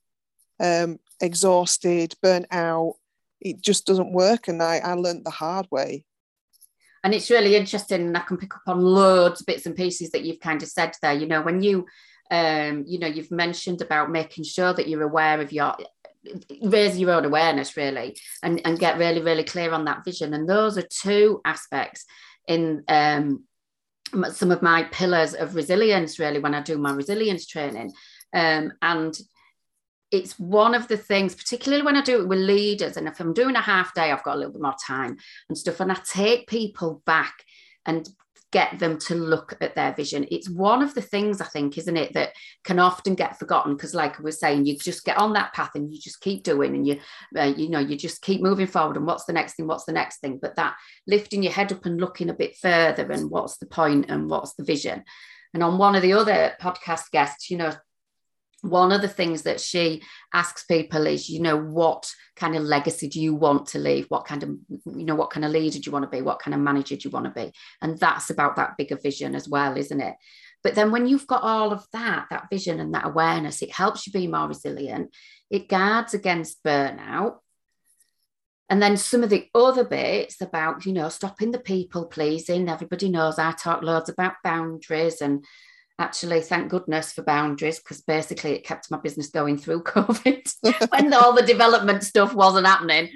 um, 0.59 0.99
exhausted, 1.21 2.13
burnt 2.21 2.47
out. 2.51 2.95
It 3.41 3.61
just 3.61 3.85
doesn't 3.85 4.13
work. 4.13 4.47
And 4.47 4.61
I, 4.61 4.77
I 4.77 4.93
learned 4.93 5.25
the 5.25 5.31
hard 5.31 5.67
way. 5.71 6.05
And 7.03 7.13
it's 7.13 7.29
really 7.29 7.55
interesting, 7.55 8.01
and 8.01 8.17
I 8.17 8.21
can 8.21 8.37
pick 8.37 8.55
up 8.55 8.63
on 8.65 8.81
loads 8.81 9.39
of 9.39 9.45
bits 9.45 9.67
and 9.67 9.75
pieces 9.75 10.09
that 10.09 10.23
you've 10.23 10.39
kind 10.39 10.63
of 10.63 10.67
said 10.67 10.93
there. 11.03 11.13
You 11.13 11.27
know, 11.27 11.43
when 11.43 11.61
you, 11.61 11.85
um, 12.31 12.83
you 12.87 12.97
know, 12.97 13.05
you've 13.05 13.29
mentioned 13.29 13.83
about 13.83 14.09
making 14.09 14.43
sure 14.43 14.73
that 14.73 14.89
you're 14.89 15.03
aware 15.03 15.39
of 15.39 15.53
your, 15.53 15.75
raise 16.61 16.97
your 16.97 17.11
own 17.11 17.25
awareness 17.25 17.77
really, 17.77 18.17
and 18.43 18.61
and 18.65 18.79
get 18.79 18.97
really 18.97 19.21
really 19.21 19.43
clear 19.43 19.71
on 19.71 19.85
that 19.85 20.05
vision. 20.05 20.33
And 20.33 20.47
those 20.47 20.77
are 20.77 20.87
two 20.89 21.41
aspects 21.45 22.05
in 22.47 22.83
um, 22.87 23.43
some 24.31 24.51
of 24.51 24.61
my 24.61 24.83
pillars 24.83 25.33
of 25.33 25.55
resilience 25.55 26.19
really 26.19 26.39
when 26.39 26.53
I 26.53 26.61
do 26.61 26.77
my 26.77 26.93
resilience 26.93 27.47
training. 27.47 27.91
Um, 28.33 28.73
and 28.81 29.17
it's 30.11 30.37
one 30.39 30.75
of 30.75 30.87
the 30.87 30.97
things, 30.97 31.35
particularly 31.35 31.83
when 31.83 31.95
I 31.95 32.01
do 32.01 32.21
it 32.21 32.27
with 32.27 32.39
leaders, 32.39 32.97
and 32.97 33.07
if 33.07 33.19
I'm 33.19 33.33
doing 33.33 33.55
a 33.55 33.61
half 33.61 33.93
day, 33.93 34.11
I've 34.11 34.23
got 34.23 34.35
a 34.35 34.37
little 34.37 34.53
bit 34.53 34.61
more 34.61 34.75
time 34.85 35.17
and 35.49 35.57
stuff, 35.57 35.79
and 35.79 35.91
I 35.91 35.97
take 36.05 36.47
people 36.47 37.01
back 37.05 37.33
and 37.85 38.07
get 38.55 38.79
them 38.79 38.97
to 38.97 39.15
look 39.15 39.57
at 39.59 39.75
their 39.75 39.93
vision. 39.93 40.25
It's 40.31 40.49
one 40.49 40.81
of 40.81 40.93
the 40.93 41.01
things 41.01 41.41
I 41.41 41.45
think, 41.45 41.77
isn't 41.77 41.97
it, 41.97 42.13
that 42.13 42.29
can 42.63 42.79
often 42.79 43.13
get 43.13 43.37
forgotten 43.37 43.75
because, 43.75 43.93
like 43.93 44.17
I 44.17 44.23
was 44.23 44.39
saying, 44.39 44.65
you 44.65 44.77
just 44.77 45.03
get 45.03 45.17
on 45.17 45.33
that 45.33 45.51
path 45.51 45.71
and 45.75 45.93
you 45.93 45.99
just 45.99 46.21
keep 46.21 46.41
doing, 46.43 46.73
and 46.73 46.87
you, 46.87 46.97
uh, 47.37 47.53
you 47.57 47.67
know, 47.67 47.79
you 47.79 47.97
just 47.97 48.21
keep 48.21 48.41
moving 48.41 48.67
forward. 48.67 48.95
And 48.95 49.05
what's 49.05 49.25
the 49.25 49.33
next 49.33 49.55
thing? 49.55 49.67
What's 49.67 49.83
the 49.83 49.91
next 49.91 50.21
thing? 50.21 50.39
But 50.41 50.55
that 50.55 50.75
lifting 51.05 51.43
your 51.43 51.51
head 51.51 51.73
up 51.73 51.85
and 51.85 51.99
looking 51.99 52.29
a 52.29 52.33
bit 52.33 52.55
further, 52.55 53.11
and 53.11 53.29
what's 53.29 53.57
the 53.57 53.65
point, 53.65 54.05
and 54.07 54.29
what's 54.29 54.53
the 54.53 54.63
vision. 54.63 55.03
And 55.53 55.61
on 55.61 55.77
one 55.77 55.95
of 55.95 56.01
the 56.01 56.13
other 56.13 56.53
podcast 56.61 57.11
guests, 57.11 57.51
you 57.51 57.57
know, 57.57 57.73
one 58.65 58.91
of 58.91 59.01
the 59.01 59.07
things 59.07 59.43
that 59.43 59.61
she 59.61 60.01
asks 60.33 60.63
people 60.63 61.05
is 61.05 61.29
you 61.29 61.39
know 61.39 61.57
what 61.57 62.11
kind 62.35 62.55
of 62.55 62.63
legacy 62.63 63.07
do 63.07 63.21
you 63.21 63.35
want 63.35 63.67
to 63.67 63.79
leave? 63.79 64.05
What 64.09 64.25
kind 64.25 64.43
of 64.43 64.49
you 64.85 65.05
know 65.05 65.15
what 65.15 65.29
kind 65.29 65.45
of 65.45 65.51
leader 65.51 65.77
do 65.77 65.83
you 65.85 65.91
want 65.91 66.03
to 66.03 66.15
be? 66.15 66.23
What 66.23 66.39
kind 66.39 66.53
of 66.53 66.59
manager 66.59 66.95
do 66.95 67.07
you 67.07 67.11
want 67.11 67.25
to 67.25 67.31
be? 67.45 67.53
And 67.81 67.97
that's 67.99 68.29
about 68.29 68.55
that 68.55 68.75
bigger 68.77 68.97
vision 68.97 69.35
as 69.35 69.47
well 69.47 69.77
isn't 69.77 70.01
it? 70.01 70.15
But 70.63 70.73
then 70.73 70.91
when 70.91 71.07
you've 71.07 71.27
got 71.27 71.43
all 71.43 71.71
of 71.71 71.85
that 71.93 72.25
that 72.31 72.49
vision 72.49 72.79
and 72.79 72.93
that 72.95 73.05
awareness 73.05 73.61
it 73.61 73.71
helps 73.71 74.07
you 74.07 74.13
be 74.13 74.27
more 74.27 74.47
resilient. 74.47 75.15
It 75.49 75.69
guards 75.69 76.13
against 76.13 76.63
burnout. 76.63 77.37
And 78.67 78.81
then 78.81 78.97
some 78.97 79.23
of 79.23 79.29
the 79.29 79.47
other 79.53 79.83
bits 79.83 80.41
about 80.41 80.87
you 80.87 80.93
know 80.93 81.09
stopping 81.09 81.51
the 81.51 81.59
people 81.59 82.05
pleasing. 82.05 82.67
Everybody 82.67 83.09
knows 83.09 83.37
i 83.37 83.51
talk 83.51 83.83
loads 83.83 84.09
about 84.09 84.41
boundaries 84.43 85.21
and 85.21 85.45
actually 85.99 86.41
thank 86.41 86.69
goodness 86.69 87.13
for 87.13 87.23
boundaries 87.23 87.79
because 87.79 88.01
basically 88.01 88.51
it 88.51 88.65
kept 88.65 88.91
my 88.91 88.97
business 88.97 89.29
going 89.29 89.57
through 89.57 89.83
covid 89.83 90.51
when 90.91 91.13
all 91.13 91.33
the 91.33 91.41
development 91.41 92.03
stuff 92.03 92.33
wasn't 92.33 92.67
happening. 92.67 93.09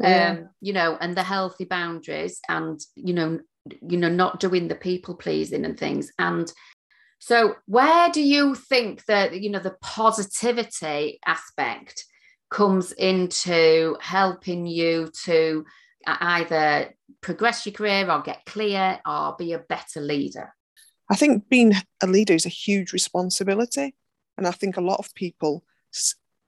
Yeah. 0.00 0.30
um 0.30 0.48
you 0.60 0.72
know 0.72 0.98
and 1.00 1.16
the 1.16 1.22
healthy 1.22 1.64
boundaries 1.64 2.40
and 2.48 2.80
you 2.96 3.14
know 3.14 3.38
you 3.80 3.96
know 3.96 4.08
not 4.08 4.40
doing 4.40 4.68
the 4.68 4.74
people 4.74 5.14
pleasing 5.14 5.64
and 5.64 5.78
things. 5.78 6.12
And 6.18 6.52
so 7.18 7.56
where 7.66 8.10
do 8.10 8.22
you 8.22 8.54
think 8.54 9.04
that 9.06 9.40
you 9.40 9.50
know 9.50 9.60
the 9.60 9.76
positivity 9.80 11.20
aspect 11.24 12.04
comes 12.50 12.92
into 12.92 13.96
helping 14.00 14.66
you 14.66 15.10
to 15.24 15.64
either 16.06 16.92
progress 17.22 17.64
your 17.64 17.72
career 17.72 18.10
or 18.10 18.20
get 18.20 18.44
clear 18.44 19.00
or 19.06 19.34
be 19.38 19.54
a 19.54 19.58
better 19.58 20.00
leader 20.00 20.52
I 21.14 21.16
think 21.16 21.48
being 21.48 21.74
a 22.02 22.08
leader 22.08 22.34
is 22.34 22.44
a 22.44 22.48
huge 22.48 22.92
responsibility. 22.92 23.94
And 24.36 24.48
I 24.48 24.50
think 24.50 24.76
a 24.76 24.80
lot 24.80 24.98
of 24.98 25.14
people, 25.14 25.62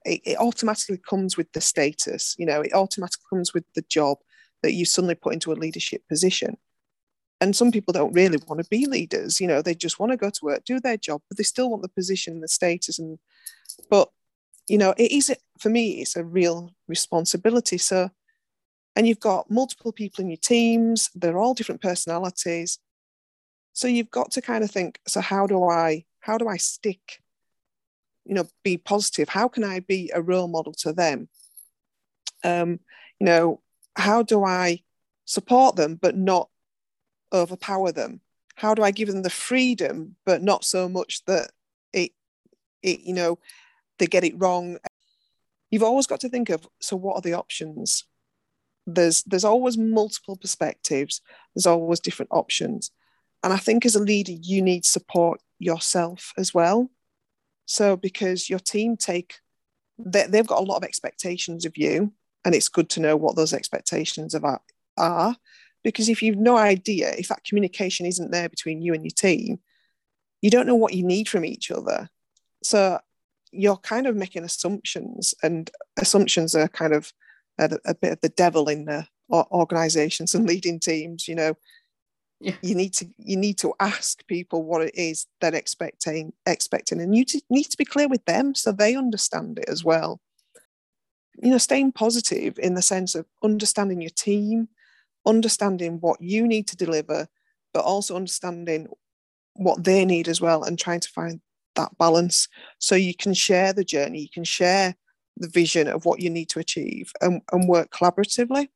it, 0.05 0.21
it, 0.25 0.39
automatically 0.39 0.99
comes 1.09 1.37
with 1.37 1.53
the 1.53 1.61
status, 1.61 2.35
you 2.37 2.47
know, 2.47 2.63
it 2.63 2.75
automatically 2.75 3.27
comes 3.31 3.55
with 3.55 3.63
the 3.77 3.85
job 3.89 4.19
that 4.65 4.73
you 4.73 4.85
suddenly 4.85 5.15
put 5.15 5.35
into 5.35 5.53
a 5.53 5.55
leadership 5.55 6.03
position. 6.09 6.57
And 7.41 7.55
some 7.55 7.71
people 7.71 7.93
don't 7.93 8.13
really 8.13 8.41
want 8.49 8.61
to 8.61 8.69
be 8.69 8.87
leaders, 8.87 9.41
you 9.41 9.47
know, 9.47 9.63
they 9.63 9.77
just 9.77 10.01
want 10.01 10.11
to 10.11 10.17
go 10.17 10.31
to 10.31 10.41
work, 10.45 10.65
do 10.65 10.81
their 10.81 10.97
job, 10.97 11.23
but 11.29 11.39
they 11.39 11.45
still 11.45 11.71
want 11.71 11.83
the 11.83 11.89
position, 11.89 12.41
the 12.41 12.49
status. 12.49 12.99
And, 12.99 13.21
but, 13.89 14.11
you 14.67 14.79
know, 14.79 14.95
it 14.99 15.13
is, 15.13 15.33
for 15.61 15.69
me, 15.69 16.01
it's 16.01 16.17
a 16.17 16.25
real 16.25 16.75
responsibility. 16.89 17.79
So, 17.79 18.11
and 18.97 19.07
you've 19.07 19.21
got 19.21 19.49
multiple 19.49 19.93
people 19.93 20.25
in 20.25 20.31
your 20.31 20.39
teams, 20.39 21.09
they're 21.15 21.39
all 21.39 21.55
different 21.55 21.83
personalities 21.83 22.81
so 23.77 23.89
you've 23.89 24.11
got 24.11 24.31
to 24.31 24.41
kind 24.41 24.65
of 24.65 24.71
think 24.71 25.01
so 25.07 25.21
how 25.21 25.47
do 25.47 25.65
i 25.65 26.03
how 26.21 26.39
do 26.39 26.49
i 26.49 26.57
stick 26.57 27.21
you 28.25 28.35
know 28.35 28.49
be 28.65 28.79
positive? 28.79 29.29
How 29.29 29.49
can 29.49 29.65
i 29.65 29.81
be 29.81 30.11
a 30.15 30.23
role 30.23 30.49
model 30.49 30.73
to 30.79 30.93
them? 30.95 31.29
Um 32.43 32.81
you 33.21 33.27
know 33.27 33.61
how 33.95 34.23
do 34.23 34.45
i 34.45 34.83
support 35.27 35.77
them 35.77 35.97
but 35.97 36.17
not 36.17 36.49
overpower 37.33 37.93
them? 37.93 38.23
How 38.55 38.75
do 38.75 38.83
i 38.83 38.91
give 38.91 39.09
them 39.09 39.23
the 39.23 39.31
freedom 39.31 40.17
but 40.25 40.43
not 40.43 40.65
so 40.65 40.89
much 40.89 41.23
that 41.27 41.51
it 41.93 42.13
it 42.83 43.01
you 43.01 43.13
know 43.13 43.39
they 43.99 44.07
get 44.07 44.25
it 44.25 44.41
wrong? 44.41 44.79
You've 45.71 45.83
always 45.83 46.07
got 46.07 46.21
to 46.21 46.31
think 46.31 46.49
of 46.49 46.67
so 46.81 46.97
what 46.97 47.17
are 47.17 47.23
the 47.23 47.35
options? 47.35 48.05
There's 48.87 49.23
there's 49.25 49.45
always 49.45 49.77
multiple 49.77 50.37
perspectives. 50.37 51.21
There's 51.55 51.67
always 51.67 52.01
different 52.01 52.33
options 52.33 52.91
and 53.43 53.53
I 53.53 53.57
think 53.57 53.85
as 53.85 53.95
a 53.95 54.03
leader, 54.03 54.33
you 54.33 54.63
need 54.63 54.85
support 54.85 55.41
yourself 55.59 56.33
as 56.37 56.53
well. 56.53 56.91
So 57.67 57.97
because 57.97 58.49
your 58.49 58.59
team 58.59 58.97
take, 58.97 59.35
they, 59.99 60.27
they've 60.27 60.47
got 60.47 60.61
a 60.61 60.65
lot 60.65 60.77
of 60.77 60.85
expectations 60.85 61.65
of 61.65 61.77
you, 61.77 62.13
and 62.45 62.55
it's 62.55 62.69
good 62.69 62.89
to 62.91 63.01
know 63.01 63.17
what 63.17 63.37
those 63.37 63.53
expectations 63.53 64.35
of 64.35 64.45
are, 64.45 64.61
are. 64.97 65.37
Because 65.83 66.09
if 66.09 66.23
you've 66.23 66.39
no 66.39 66.57
idea, 66.57 67.13
if 67.17 67.29
that 67.29 67.45
communication 67.45 68.07
isn't 68.07 68.31
there 68.31 68.49
between 68.49 68.83
you 68.83 68.95
and 68.95 69.05
your 69.05 69.11
team, 69.11 69.59
you 70.43 70.51
don't 70.51 70.67
know 70.67 70.75
what 70.75 70.95
you 70.95 71.05
need 71.05 71.29
from 71.29 71.45
each 71.45 71.71
other. 71.71 72.09
So 72.63 72.99
you're 73.53 73.77
kind 73.77 74.07
of 74.07 74.17
making 74.17 74.45
assumptions, 74.45 75.35
and 75.43 75.71
assumptions 75.99 76.55
are 76.55 76.69
kind 76.69 76.93
of 76.93 77.13
a, 77.59 77.79
a 77.85 77.95
bit 77.95 78.13
of 78.13 78.21
the 78.21 78.29
devil 78.29 78.69
in 78.69 78.85
the 78.85 79.07
organizations 79.31 80.35
and 80.35 80.47
leading 80.47 80.79
teams 80.79 81.27
you 81.27 81.35
know 81.35 81.55
yeah. 82.41 82.55
you 82.63 82.75
need 82.75 82.93
to 82.95 83.07
you 83.19 83.37
need 83.37 83.59
to 83.59 83.75
ask 83.81 84.27
people 84.27 84.63
what 84.63 84.83
it 84.83 84.95
is 84.95 85.27
they're 85.41 85.55
expecting 85.55 86.33
expecting 86.47 87.01
and 87.01 87.15
you 87.17 87.25
t- 87.25 87.43
need 87.49 87.65
to 87.65 87.77
be 87.77 87.85
clear 87.85 88.09
with 88.09 88.25
them 88.27 88.55
so 88.55 88.73
they 88.73 88.95
understand 88.95 89.59
it 89.59 89.69
as 89.69 89.85
well. 89.85 90.21
You 91.43 91.51
know 91.51 91.59
staying 91.59 91.93
positive 91.93 92.59
in 92.59 92.75
the 92.75 92.83
sense 92.83 93.15
of 93.15 93.27
understanding 93.43 94.01
your 94.01 94.11
team 94.11 94.69
understanding 95.27 95.99
what 96.01 96.21
you 96.21 96.47
need 96.47 96.69
to 96.69 96.77
deliver 96.77 97.27
but 97.73 97.85
also 97.85 98.17
understanding 98.17 98.87
what 99.55 99.85
they 99.85 100.05
need 100.05 100.29
as 100.29 100.41
well 100.41 100.63
and 100.63 100.79
trying 100.79 101.01
to 101.01 101.09
find 101.09 101.41
that 101.75 101.97
balance. 101.99 102.49
So 102.79 102.95
you 102.95 103.15
can 103.15 103.35
share 103.35 103.73
the 103.73 103.85
journey 103.85 104.21
you 104.21 104.31
can 104.33 104.45
share 104.45 104.95
the 105.39 105.49
vision 105.49 105.89
of 105.89 106.05
what 106.05 106.21
you 106.21 106.31
need 106.31 106.49
to 106.51 106.59
achieve 106.59 107.13
and, 107.21 107.43
and 107.53 107.69
work 107.69 107.91
collaboratively 107.91 108.69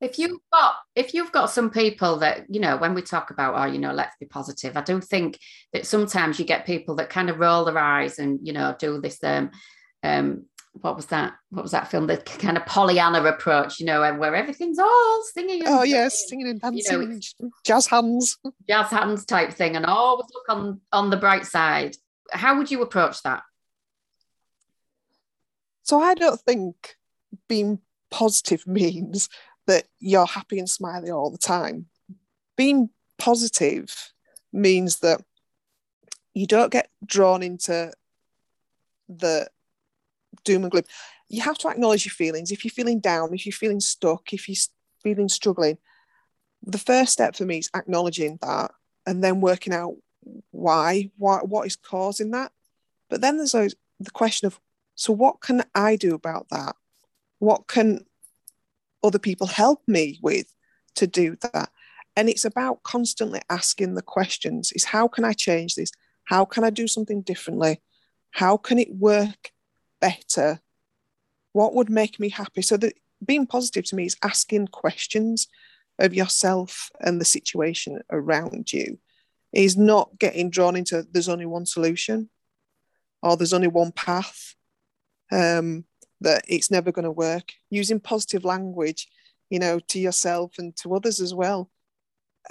if 0.00 0.18
you've 0.18 0.38
got 0.52 0.74
if 0.94 1.14
you've 1.14 1.32
got 1.32 1.50
some 1.50 1.70
people 1.70 2.16
that 2.18 2.44
you 2.48 2.60
know 2.60 2.76
when 2.76 2.94
we 2.94 3.02
talk 3.02 3.30
about 3.30 3.54
oh 3.56 3.70
you 3.70 3.78
know 3.78 3.92
let's 3.92 4.16
be 4.20 4.26
positive 4.26 4.76
i 4.76 4.80
don't 4.80 5.04
think 5.04 5.38
that 5.72 5.86
sometimes 5.86 6.38
you 6.38 6.44
get 6.44 6.66
people 6.66 6.94
that 6.94 7.10
kind 7.10 7.28
of 7.30 7.38
roll 7.38 7.64
their 7.64 7.78
eyes 7.78 8.18
and 8.18 8.38
you 8.46 8.52
know 8.52 8.74
do 8.78 9.00
this 9.00 9.22
um 9.24 9.50
um 10.04 10.44
what 10.82 10.96
was 10.96 11.06
that 11.06 11.34
what 11.50 11.62
was 11.62 11.72
that 11.72 11.90
film? 11.90 12.06
The 12.06 12.18
kind 12.18 12.56
of 12.56 12.66
pollyanna 12.66 13.22
approach 13.24 13.80
you 13.80 13.86
know 13.86 14.00
where 14.14 14.34
everything's 14.34 14.78
all 14.78 15.22
singing 15.32 15.62
oh 15.66 15.82
yes 15.82 16.28
singing 16.28 16.48
and 16.48 16.60
dancing 16.60 17.02
you 17.02 17.20
know, 17.40 17.50
jazz 17.64 17.86
hands. 17.86 18.38
Jazz 18.68 18.90
hands 18.90 19.24
type 19.24 19.52
thing 19.52 19.76
and 19.76 19.86
always 19.86 20.26
look 20.32 20.44
on 20.48 20.80
on 20.92 21.10
the 21.10 21.16
bright 21.16 21.46
side. 21.46 21.96
How 22.30 22.58
would 22.58 22.70
you 22.70 22.82
approach 22.82 23.22
that? 23.22 23.42
So 25.82 26.00
i 26.00 26.14
don't 26.14 26.40
think 26.40 26.96
being 27.48 27.80
positive 28.10 28.66
means 28.66 29.28
that 29.68 29.84
you're 30.00 30.26
happy 30.26 30.58
and 30.58 30.68
smiley 30.68 31.10
all 31.10 31.30
the 31.30 31.38
time. 31.38 31.86
Being 32.56 32.88
positive 33.18 34.12
means 34.52 35.00
that 35.00 35.20
you 36.34 36.46
don't 36.46 36.72
get 36.72 36.88
drawn 37.04 37.42
into 37.42 37.92
the 39.08 39.46
doom 40.44 40.62
and 40.62 40.72
gloom. 40.72 40.84
You 41.28 41.42
have 41.42 41.58
to 41.58 41.68
acknowledge 41.68 42.06
your 42.06 42.12
feelings. 42.12 42.50
If 42.50 42.64
you're 42.64 42.72
feeling 42.72 42.98
down, 42.98 43.34
if 43.34 43.44
you're 43.44 43.52
feeling 43.52 43.80
stuck, 43.80 44.32
if 44.32 44.48
you're 44.48 44.56
feeling 45.02 45.28
struggling, 45.28 45.76
the 46.62 46.78
first 46.78 47.12
step 47.12 47.36
for 47.36 47.44
me 47.44 47.58
is 47.58 47.70
acknowledging 47.76 48.38
that 48.40 48.72
and 49.06 49.22
then 49.22 49.42
working 49.42 49.74
out 49.74 49.96
why, 50.50 51.10
why 51.18 51.40
what 51.40 51.66
is 51.66 51.76
causing 51.76 52.30
that. 52.30 52.52
But 53.10 53.20
then 53.20 53.36
there's 53.36 53.54
always 53.54 53.74
the 54.00 54.10
question 54.10 54.46
of 54.46 54.58
so 54.94 55.12
what 55.12 55.42
can 55.42 55.62
I 55.74 55.96
do 55.96 56.14
about 56.14 56.48
that? 56.50 56.74
What 57.38 57.68
can 57.68 58.04
other 59.02 59.18
people 59.18 59.46
help 59.46 59.82
me 59.86 60.18
with 60.22 60.52
to 60.96 61.06
do 61.06 61.36
that. 61.52 61.70
And 62.16 62.28
it's 62.28 62.44
about 62.44 62.82
constantly 62.82 63.40
asking 63.48 63.94
the 63.94 64.02
questions 64.02 64.72
is 64.72 64.84
how 64.84 65.06
can 65.06 65.24
i 65.24 65.32
change 65.32 65.74
this? 65.76 65.92
How 66.24 66.44
can 66.44 66.64
i 66.64 66.70
do 66.70 66.88
something 66.88 67.22
differently? 67.22 67.80
How 68.32 68.56
can 68.56 68.78
it 68.78 68.92
work 68.94 69.52
better? 70.00 70.60
What 71.52 71.74
would 71.74 71.90
make 71.90 72.18
me 72.18 72.28
happy? 72.28 72.62
So 72.62 72.76
that 72.78 72.94
being 73.24 73.46
positive 73.46 73.84
to 73.86 73.96
me 73.96 74.06
is 74.06 74.16
asking 74.22 74.68
questions 74.68 75.48
of 75.98 76.14
yourself 76.14 76.90
and 77.00 77.20
the 77.20 77.24
situation 77.24 78.00
around 78.10 78.72
you. 78.72 78.98
Is 79.52 79.78
not 79.78 80.18
getting 80.18 80.50
drawn 80.50 80.76
into 80.76 81.06
there's 81.10 81.28
only 81.28 81.46
one 81.46 81.64
solution 81.64 82.28
or 83.22 83.36
there's 83.36 83.54
only 83.54 83.68
one 83.68 83.92
path. 83.92 84.54
Um, 85.32 85.84
that 86.20 86.44
it's 86.48 86.70
never 86.70 86.92
going 86.92 87.04
to 87.04 87.10
work. 87.10 87.52
Using 87.70 88.00
positive 88.00 88.44
language, 88.44 89.08
you 89.50 89.58
know, 89.58 89.78
to 89.88 89.98
yourself 89.98 90.52
and 90.58 90.76
to 90.76 90.94
others 90.94 91.20
as 91.20 91.34
well. 91.34 91.70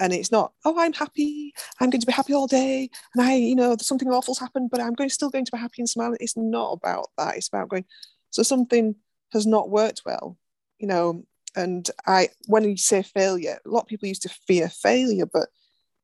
And 0.00 0.12
it's 0.12 0.30
not, 0.30 0.52
oh, 0.64 0.78
I'm 0.78 0.92
happy. 0.92 1.52
I'm 1.80 1.90
going 1.90 2.00
to 2.00 2.06
be 2.06 2.12
happy 2.12 2.32
all 2.32 2.46
day. 2.46 2.88
And 3.14 3.26
I, 3.26 3.34
you 3.34 3.56
know, 3.56 3.76
something 3.80 4.08
awful's 4.08 4.38
happened, 4.38 4.70
but 4.70 4.80
I'm 4.80 4.94
going 4.94 5.10
still 5.10 5.30
going 5.30 5.44
to 5.44 5.52
be 5.52 5.58
happy 5.58 5.82
and 5.82 5.88
smiling. 5.88 6.18
It's 6.20 6.36
not 6.36 6.72
about 6.72 7.08
that. 7.18 7.36
It's 7.36 7.48
about 7.48 7.68
going, 7.68 7.84
so 8.30 8.42
something 8.42 8.94
has 9.32 9.46
not 9.46 9.70
worked 9.70 10.02
well, 10.06 10.38
you 10.78 10.86
know. 10.86 11.24
And 11.56 11.90
I, 12.06 12.28
when 12.46 12.62
you 12.62 12.76
say 12.76 13.02
failure, 13.02 13.58
a 13.64 13.68
lot 13.68 13.82
of 13.82 13.86
people 13.88 14.06
used 14.06 14.22
to 14.22 14.28
fear 14.28 14.68
failure, 14.68 15.26
but 15.26 15.48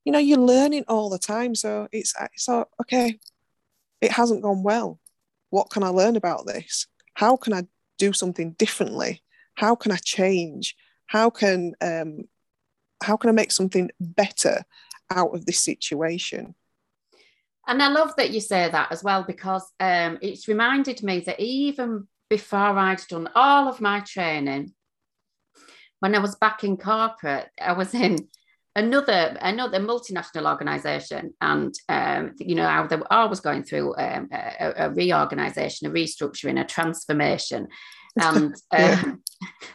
you 0.05 0.12
know, 0.12 0.19
you're 0.19 0.38
learning 0.38 0.85
all 0.88 1.09
the 1.09 1.19
time. 1.19 1.55
So 1.55 1.88
it's, 1.93 2.15
it's 2.35 2.49
okay, 2.49 3.21
it 4.01 4.11
hasn't 4.11 4.43
gone 4.43 4.62
well. 4.62 4.99
What 5.51 5.71
can 5.71 5.85
I 5.85 5.88
learn 5.88 6.17
about 6.17 6.47
this? 6.47 6.88
How 7.14 7.37
can 7.37 7.53
I 7.53 7.66
do 7.98 8.12
something 8.12 8.53
differently? 8.53 9.22
How 9.55 9.74
can 9.74 9.92
I 9.92 9.96
change? 9.96 10.77
How 11.07 11.31
can 11.31 11.74
um, 11.81 12.24
how 13.03 13.16
can 13.16 13.31
I 13.31 13.33
make 13.33 13.53
something 13.53 13.90
better 14.00 14.64
out 15.11 15.35
of 15.35 15.46
this 15.46 15.61
situation? 15.61 16.55
And 17.66 17.83
I 17.83 17.88
love 17.88 18.14
that 18.16 18.31
you 18.31 18.40
say 18.40 18.68
that 18.68 18.92
as 18.92 19.03
well 19.03 19.22
because 19.22 19.64
um, 19.81 20.18
it's 20.20 20.48
reminded 20.48 21.03
me 21.03 21.20
that 21.20 21.40
even 21.40 22.07
before 22.29 22.79
I'd 22.79 23.00
done 23.09 23.29
all 23.35 23.68
of 23.68 23.81
my 23.81 24.00
training, 24.00 24.72
when 26.00 26.14
I 26.14 26.18
was 26.18 26.35
back 26.35 26.64
in 26.64 26.77
corporate, 26.77 27.48
I 27.61 27.72
was 27.72 27.94
in 27.94 28.29
another 28.77 29.37
another 29.41 29.79
multinational 29.79 30.51
organization 30.51 31.33
and 31.41 31.75
um, 31.89 32.35
you 32.39 32.55
know 32.55 32.67
how 32.67 32.87
they 32.87 32.97
were 32.97 33.13
always 33.13 33.41
going 33.41 33.63
through 33.63 33.95
um, 33.97 34.29
a, 34.33 34.73
a, 34.77 34.91
reorganization 34.91 35.87
a 35.87 35.91
restructuring 35.91 36.61
a 36.61 36.65
transformation. 36.65 37.69
And 38.17 38.55
um, 38.71 39.25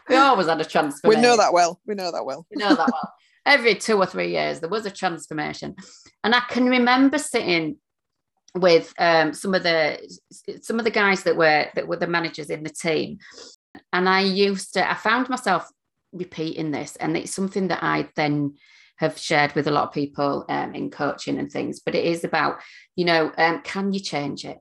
we 0.08 0.16
always 0.16 0.48
had 0.48 0.62
a 0.62 0.64
transformation 0.64 1.22
we 1.22 1.28
know 1.28 1.36
that 1.36 1.52
well. 1.52 1.82
We 1.86 1.94
know 1.94 2.10
that 2.10 2.24
well. 2.26 2.48
We 2.50 2.56
know 2.56 2.70
that 2.70 2.90
well. 2.90 3.14
Every 3.46 3.76
two 3.76 3.98
or 3.98 4.06
three 4.06 4.32
years 4.32 4.62
there 4.62 4.70
was 4.70 4.86
a 4.86 4.92
transformation. 4.92 5.76
And 6.24 6.34
i 6.34 6.40
can 6.40 6.70
remember 6.70 7.18
sitting 7.18 7.76
with 8.56 8.94
um, 8.98 9.34
some 9.34 9.54
of 9.54 9.64
the 9.64 10.00
some 10.62 10.80
of 10.80 10.86
the 10.86 10.90
guys 10.90 11.24
that 11.24 11.36
were 11.36 11.66
that 11.76 11.90
were 11.90 11.98
the 11.98 12.08
managers 12.08 12.50
in 12.50 12.64
the 12.64 12.70
team. 12.70 13.18
And 13.92 14.08
i 14.08 14.22
used 14.22 14.76
to 14.76 14.90
i 14.90 14.94
found 14.94 15.28
myself 15.28 15.70
repeating 16.14 16.72
this 16.72 16.96
and 16.96 17.18
it's 17.18 17.36
something 17.36 17.68
that 17.68 17.84
i 17.84 18.08
then 18.16 18.56
have 19.00 19.18
shared 19.18 19.54
with 19.56 19.66
a 19.68 19.72
lot 19.72 19.88
of 19.88 19.94
people 19.94 20.46
um, 20.50 20.76
in 20.76 20.90
coaching 20.92 21.40
and 21.40 21.50
things. 21.50 21.80
But 21.80 21.96
it 21.96 22.04
is 22.04 22.24
about, 22.24 22.60
you 22.96 23.06
know, 23.06 23.32
um, 23.38 23.62
can 23.62 23.94
you 23.94 24.00
change 24.02 24.44
it? 24.44 24.58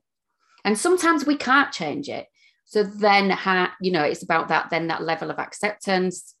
And 0.63 0.77
sometimes 0.77 1.25
we 1.25 1.35
can't 1.35 1.73
change 1.73 2.07
it. 2.07 2.25
So 2.65 2.83
then, 2.83 3.29
ha- 3.31 3.75
you 3.81 3.91
know, 3.91 4.03
it's 4.03 4.23
about 4.23 4.47
that 4.47 4.69
then 4.69 4.87
that 4.87 5.03
level 5.03 5.29
of 5.29 5.39
acceptance. 5.39 6.35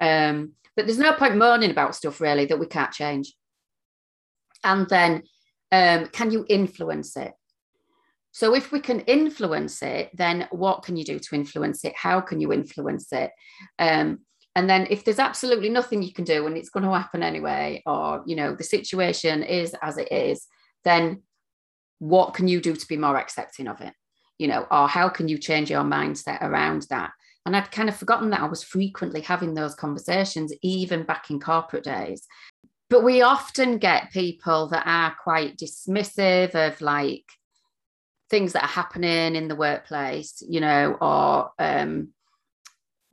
Um, 0.00 0.52
but 0.74 0.86
there's 0.86 0.98
no 0.98 1.12
point 1.12 1.36
moaning 1.36 1.70
about 1.70 1.94
stuff 1.94 2.20
really 2.20 2.46
that 2.46 2.58
we 2.58 2.66
can't 2.66 2.92
change. 2.92 3.34
And 4.62 4.88
then, 4.88 5.22
um, 5.70 6.06
can 6.06 6.30
you 6.30 6.46
influence 6.48 7.16
it? 7.16 7.32
So 8.32 8.54
if 8.54 8.72
we 8.72 8.80
can 8.80 9.00
influence 9.00 9.82
it, 9.82 10.10
then 10.14 10.48
what 10.50 10.82
can 10.82 10.96
you 10.96 11.04
do 11.04 11.18
to 11.18 11.34
influence 11.34 11.84
it? 11.84 11.94
How 11.94 12.20
can 12.20 12.40
you 12.40 12.52
influence 12.52 13.12
it? 13.12 13.30
Um, 13.78 14.20
and 14.56 14.70
then 14.70 14.86
if 14.88 15.04
there's 15.04 15.18
absolutely 15.18 15.68
nothing 15.68 16.02
you 16.02 16.12
can 16.12 16.24
do 16.24 16.46
and 16.46 16.56
it's 16.56 16.70
going 16.70 16.84
to 16.84 16.92
happen 16.92 17.22
anyway 17.22 17.82
or 17.86 18.22
you 18.26 18.36
know 18.36 18.54
the 18.54 18.64
situation 18.64 19.42
is 19.42 19.74
as 19.82 19.98
it 19.98 20.10
is 20.12 20.46
then 20.84 21.22
what 21.98 22.34
can 22.34 22.48
you 22.48 22.60
do 22.60 22.74
to 22.74 22.86
be 22.86 22.96
more 22.96 23.16
accepting 23.16 23.66
of 23.66 23.80
it? 23.80 23.94
You 24.38 24.48
know 24.48 24.66
or 24.70 24.88
how 24.88 25.08
can 25.08 25.28
you 25.28 25.38
change 25.38 25.70
your 25.70 25.82
mindset 25.82 26.42
around 26.42 26.86
that? 26.90 27.12
And 27.46 27.54
i'd 27.54 27.70
kind 27.70 27.88
of 27.90 27.96
forgotten 27.96 28.30
that 28.30 28.40
i 28.40 28.46
was 28.46 28.64
frequently 28.64 29.20
having 29.20 29.52
those 29.52 29.74
conversations 29.74 30.52
even 30.62 31.04
back 31.04 31.30
in 31.30 31.40
corporate 31.40 31.84
days. 31.84 32.26
But 32.90 33.02
we 33.02 33.22
often 33.22 33.78
get 33.78 34.12
people 34.12 34.68
that 34.68 34.86
are 34.86 35.16
quite 35.22 35.56
dismissive 35.56 36.54
of 36.54 36.80
like 36.80 37.24
things 38.30 38.52
that 38.52 38.64
are 38.64 38.68
happening 38.68 39.36
in 39.36 39.48
the 39.48 39.56
workplace 39.56 40.42
you 40.46 40.60
know 40.60 40.96
or 41.00 41.50
um, 41.58 42.08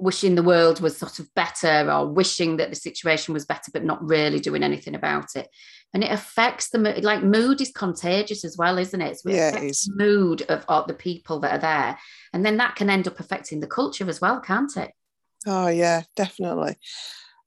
wishing 0.01 0.35
the 0.35 0.43
world 0.43 0.81
was 0.81 0.97
sort 0.97 1.19
of 1.19 1.33
better 1.35 1.91
or 1.91 2.07
wishing 2.07 2.57
that 2.57 2.69
the 2.69 2.75
situation 2.75 3.33
was 3.33 3.45
better 3.45 3.71
but 3.71 3.83
not 3.83 4.01
really 4.07 4.39
doing 4.39 4.63
anything 4.63 4.95
about 4.95 5.35
it. 5.35 5.47
And 5.93 6.03
it 6.03 6.11
affects 6.11 6.69
the 6.69 6.79
mood 6.79 7.03
like 7.03 7.23
mood 7.23 7.61
is 7.61 7.71
contagious 7.71 8.43
as 8.43 8.57
well 8.57 8.77
isn't 8.77 9.01
it, 9.01 9.19
so 9.19 9.29
it 9.29 9.35
yeah, 9.35 9.55
it 9.55 9.63
is. 9.63 9.89
mood 9.93 10.41
of, 10.43 10.65
of 10.67 10.87
the 10.87 10.93
people 10.93 11.39
that 11.41 11.53
are 11.53 11.59
there. 11.59 11.99
And 12.33 12.45
then 12.45 12.57
that 12.57 12.75
can 12.75 12.89
end 12.89 13.07
up 13.07 13.19
affecting 13.19 13.59
the 13.59 13.67
culture 13.67 14.09
as 14.09 14.21
well 14.21 14.39
can't 14.39 14.75
it? 14.77 14.91
Oh 15.45 15.67
yeah 15.67 16.03
definitely. 16.15 16.77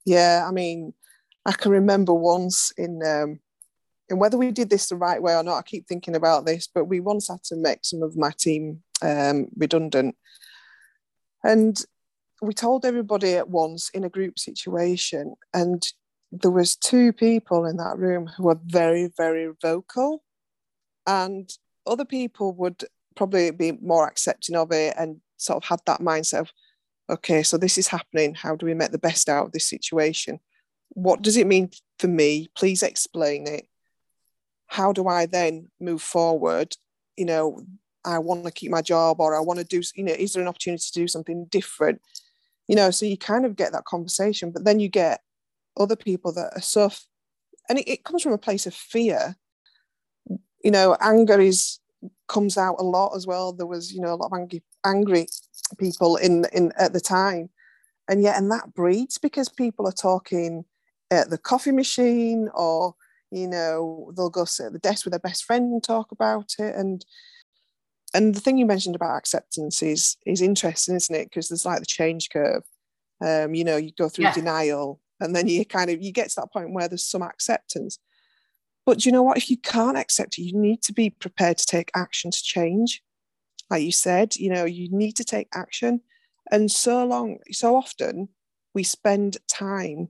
Yeah 0.05 0.45
i 0.47 0.51
mean 0.51 0.93
i 1.45 1.51
can 1.51 1.71
remember 1.71 2.13
once 2.13 2.71
in 2.77 3.01
um 3.05 3.39
and 4.09 4.19
whether 4.19 4.37
we 4.37 4.51
did 4.51 4.69
this 4.69 4.89
the 4.89 4.95
right 4.95 5.21
way 5.21 5.35
or 5.35 5.41
not 5.41 5.57
i 5.57 5.61
keep 5.63 5.87
thinking 5.87 6.15
about 6.15 6.45
this 6.45 6.67
but 6.67 6.85
we 6.85 6.99
once 6.99 7.27
had 7.27 7.43
to 7.43 7.55
make 7.55 7.79
some 7.83 8.03
of 8.03 8.15
my 8.15 8.31
team 8.37 8.83
um, 9.01 9.47
redundant. 9.55 10.15
And 11.43 11.77
we 12.45 12.53
told 12.53 12.85
everybody 12.85 13.33
at 13.33 13.49
once 13.49 13.89
in 13.89 14.03
a 14.03 14.09
group 14.09 14.39
situation 14.39 15.35
and 15.53 15.87
there 16.31 16.51
was 16.51 16.75
two 16.75 17.13
people 17.13 17.65
in 17.65 17.77
that 17.77 17.97
room 17.97 18.27
who 18.27 18.43
were 18.43 18.59
very 18.65 19.11
very 19.17 19.51
vocal 19.61 20.23
and 21.07 21.49
other 21.87 22.05
people 22.05 22.53
would 22.53 22.83
probably 23.15 23.51
be 23.51 23.71
more 23.73 24.07
accepting 24.07 24.55
of 24.55 24.71
it 24.71 24.93
and 24.97 25.21
sort 25.37 25.57
of 25.57 25.67
had 25.67 25.79
that 25.85 26.01
mindset 26.01 26.39
of 26.41 26.51
okay, 27.09 27.43
so 27.43 27.57
this 27.57 27.77
is 27.77 27.87
happening. 27.87 28.33
How 28.33 28.55
do 28.55 28.65
we 28.65 28.73
make 28.73 28.91
the 28.91 28.97
best 28.97 29.29
out 29.29 29.45
of 29.45 29.51
this 29.51 29.69
situation? 29.69 30.39
What 30.89 31.21
does 31.21 31.37
it 31.37 31.47
mean 31.47 31.69
for 31.99 32.07
me? 32.07 32.49
Please 32.55 32.83
explain 32.83 33.47
it. 33.47 33.67
How 34.67 34.91
do 34.91 35.07
I 35.07 35.25
then 35.25 35.69
move 35.79 36.01
forward? 36.01 36.75
You 37.15 37.25
know, 37.25 37.61
I 38.03 38.19
want 38.19 38.45
to 38.45 38.51
keep 38.51 38.71
my 38.71 38.81
job 38.81 39.19
or 39.19 39.35
I 39.35 39.39
want 39.39 39.59
to 39.59 39.65
do, 39.65 39.81
you 39.95 40.03
know, 40.03 40.13
is 40.13 40.33
there 40.33 40.41
an 40.41 40.47
opportunity 40.47 40.83
to 40.85 40.99
do 40.99 41.07
something 41.07 41.45
different? 41.45 42.01
You 42.67 42.75
know, 42.75 42.91
so 42.91 43.05
you 43.05 43.17
kind 43.17 43.45
of 43.45 43.55
get 43.55 43.71
that 43.73 43.85
conversation, 43.85 44.51
but 44.51 44.65
then 44.65 44.79
you 44.79 44.89
get 44.89 45.21
other 45.77 45.95
people 45.95 46.31
that 46.33 46.51
are 46.55 46.61
so, 46.61 46.89
and 47.69 47.79
it, 47.79 47.87
it 47.87 48.03
comes 48.03 48.23
from 48.23 48.33
a 48.33 48.37
place 48.37 48.65
of 48.65 48.73
fear. 48.73 49.35
You 50.63 50.71
know, 50.71 50.97
anger 50.99 51.39
is 51.39 51.79
comes 52.27 52.57
out 52.57 52.75
a 52.79 52.83
lot 52.83 53.15
as 53.15 53.27
well. 53.27 53.53
There 53.53 53.67
was, 53.67 53.93
you 53.93 54.01
know, 54.01 54.13
a 54.13 54.15
lot 54.15 54.27
of 54.27 54.33
angry, 54.33 54.63
angry 54.85 55.27
people 55.77 56.15
in 56.15 56.45
in 56.53 56.71
at 56.77 56.93
the 56.93 57.01
time, 57.01 57.49
and 58.07 58.21
yet, 58.23 58.37
and 58.37 58.51
that 58.51 58.73
breeds 58.73 59.17
because 59.17 59.49
people 59.49 59.87
are 59.87 59.91
talking 59.91 60.65
at 61.11 61.29
the 61.29 61.37
coffee 61.37 61.71
machine, 61.71 62.49
or 62.53 62.95
you 63.31 63.47
know, 63.47 64.11
they'll 64.15 64.29
go 64.29 64.45
sit 64.45 64.67
at 64.67 64.73
the 64.73 64.79
desk 64.79 65.05
with 65.05 65.11
their 65.11 65.19
best 65.19 65.43
friend 65.43 65.71
and 65.71 65.83
talk 65.83 66.11
about 66.11 66.55
it, 66.57 66.75
and 66.75 67.05
and 68.15 68.33
the 68.33 68.39
thing 68.39 68.57
you 68.57 68.65
mentioned 68.65 68.95
about 68.95 69.17
acceptance 69.17 69.83
is 69.83 70.17
is 70.25 70.41
interesting, 70.41 70.95
isn't 70.95 71.15
it? 71.15 71.29
Because 71.29 71.49
there's 71.49 71.65
like 71.65 71.79
the 71.79 71.85
change 71.85 72.29
curve. 72.29 72.63
Um, 73.21 73.53
you 73.53 73.63
know, 73.63 73.77
you 73.77 73.91
go 73.97 74.09
through 74.09 74.25
yeah. 74.25 74.33
denial, 74.33 74.99
and 75.19 75.35
then 75.35 75.47
you 75.47 75.65
kind 75.65 75.89
of 75.89 76.01
you 76.01 76.11
get 76.11 76.29
to 76.29 76.35
that 76.37 76.53
point 76.53 76.73
where 76.73 76.87
there's 76.87 77.05
some 77.05 77.21
acceptance 77.21 77.99
but 78.85 79.05
you 79.05 79.11
know 79.11 79.23
what? 79.23 79.37
If 79.37 79.49
you 79.49 79.57
can't 79.57 79.97
accept 79.97 80.37
it, 80.37 80.43
you 80.43 80.57
need 80.57 80.83
to 80.83 80.93
be 80.93 81.09
prepared 81.09 81.57
to 81.57 81.65
take 81.65 81.89
action 81.95 82.31
to 82.31 82.43
change. 82.43 83.01
Like 83.69 83.81
you 83.81 83.91
said, 83.91 84.35
you 84.35 84.51
know, 84.51 84.65
you 84.65 84.89
need 84.91 85.13
to 85.13 85.23
take 85.23 85.47
action. 85.53 86.01
And 86.51 86.71
so 86.71 87.03
long, 87.03 87.39
so 87.51 87.75
often 87.75 88.29
we 88.75 88.83
spend 88.83 89.37
time 89.47 90.09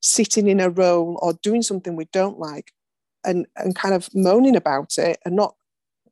sitting 0.00 0.46
in 0.46 0.60
a 0.60 0.70
role 0.70 1.18
or 1.20 1.32
doing 1.42 1.62
something 1.62 1.96
we 1.96 2.04
don't 2.12 2.38
like 2.38 2.70
and, 3.24 3.46
and 3.56 3.74
kind 3.74 3.94
of 3.94 4.08
moaning 4.14 4.54
about 4.54 4.98
it 4.98 5.18
and 5.24 5.34
not, 5.34 5.56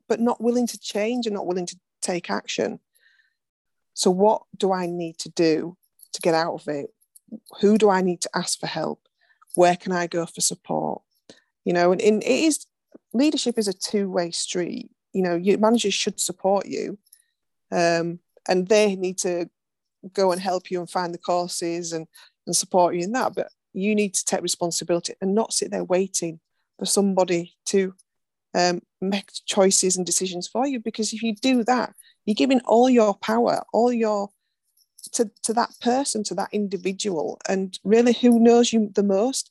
but 0.08 0.20
not 0.20 0.42
willing 0.42 0.66
to 0.68 0.78
change 0.78 1.26
and 1.26 1.34
not 1.34 1.46
willing 1.46 1.66
to 1.66 1.76
take 2.02 2.30
action. 2.30 2.80
So, 3.94 4.10
what 4.10 4.42
do 4.56 4.72
I 4.72 4.86
need 4.86 5.18
to 5.18 5.28
do 5.30 5.76
to 6.12 6.20
get 6.20 6.34
out 6.34 6.54
of 6.54 6.68
it? 6.68 6.90
Who 7.60 7.78
do 7.78 7.90
I 7.90 8.02
need 8.02 8.20
to 8.22 8.30
ask 8.34 8.58
for 8.58 8.66
help? 8.66 9.00
Where 9.54 9.76
can 9.76 9.92
I 9.92 10.06
go 10.06 10.26
for 10.26 10.40
support? 10.40 11.02
you 11.64 11.72
know 11.72 11.92
and, 11.92 12.00
and 12.00 12.22
it 12.22 12.28
is 12.28 12.66
leadership 13.12 13.58
is 13.58 13.68
a 13.68 13.72
two-way 13.72 14.30
street 14.30 14.90
you 15.12 15.22
know 15.22 15.34
your 15.34 15.58
managers 15.58 15.94
should 15.94 16.20
support 16.20 16.66
you 16.66 16.98
um, 17.72 18.20
and 18.48 18.68
they 18.68 18.94
need 18.94 19.18
to 19.18 19.48
go 20.12 20.32
and 20.32 20.40
help 20.40 20.70
you 20.70 20.80
and 20.80 20.90
find 20.90 21.14
the 21.14 21.18
courses 21.18 21.92
and, 21.92 22.06
and 22.46 22.54
support 22.54 22.94
you 22.94 23.02
in 23.02 23.12
that 23.12 23.34
but 23.34 23.48
you 23.72 23.94
need 23.94 24.14
to 24.14 24.24
take 24.24 24.42
responsibility 24.42 25.14
and 25.20 25.34
not 25.34 25.52
sit 25.52 25.70
there 25.70 25.84
waiting 25.84 26.38
for 26.78 26.86
somebody 26.86 27.54
to 27.66 27.94
um, 28.54 28.80
make 29.00 29.30
choices 29.46 29.96
and 29.96 30.06
decisions 30.06 30.48
for 30.48 30.66
you 30.66 30.80
because 30.80 31.12
if 31.12 31.22
you 31.22 31.34
do 31.34 31.64
that 31.64 31.92
you're 32.24 32.34
giving 32.34 32.60
all 32.60 32.88
your 32.88 33.14
power 33.14 33.62
all 33.72 33.92
your 33.92 34.30
to, 35.12 35.30
to 35.42 35.52
that 35.52 35.70
person 35.80 36.24
to 36.24 36.34
that 36.34 36.48
individual 36.52 37.38
and 37.48 37.78
really 37.84 38.12
who 38.14 38.38
knows 38.38 38.72
you 38.72 38.90
the 38.94 39.02
most 39.02 39.50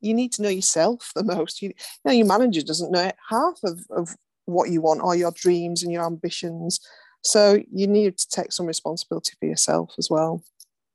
you 0.00 0.14
need 0.14 0.32
to 0.32 0.42
know 0.42 0.48
yourself 0.48 1.12
the 1.14 1.24
most. 1.24 1.62
You, 1.62 1.68
you 1.68 1.74
know, 2.04 2.12
your 2.12 2.26
manager 2.26 2.62
doesn't 2.62 2.92
know 2.92 3.10
half 3.28 3.58
of, 3.64 3.84
of 3.90 4.16
what 4.44 4.70
you 4.70 4.80
want 4.80 5.02
or 5.02 5.16
your 5.16 5.32
dreams 5.32 5.82
and 5.82 5.92
your 5.92 6.06
ambitions. 6.06 6.80
So 7.22 7.62
you 7.72 7.86
need 7.86 8.16
to 8.16 8.28
take 8.28 8.52
some 8.52 8.66
responsibility 8.66 9.32
for 9.38 9.46
yourself 9.46 9.94
as 9.98 10.08
well. 10.10 10.42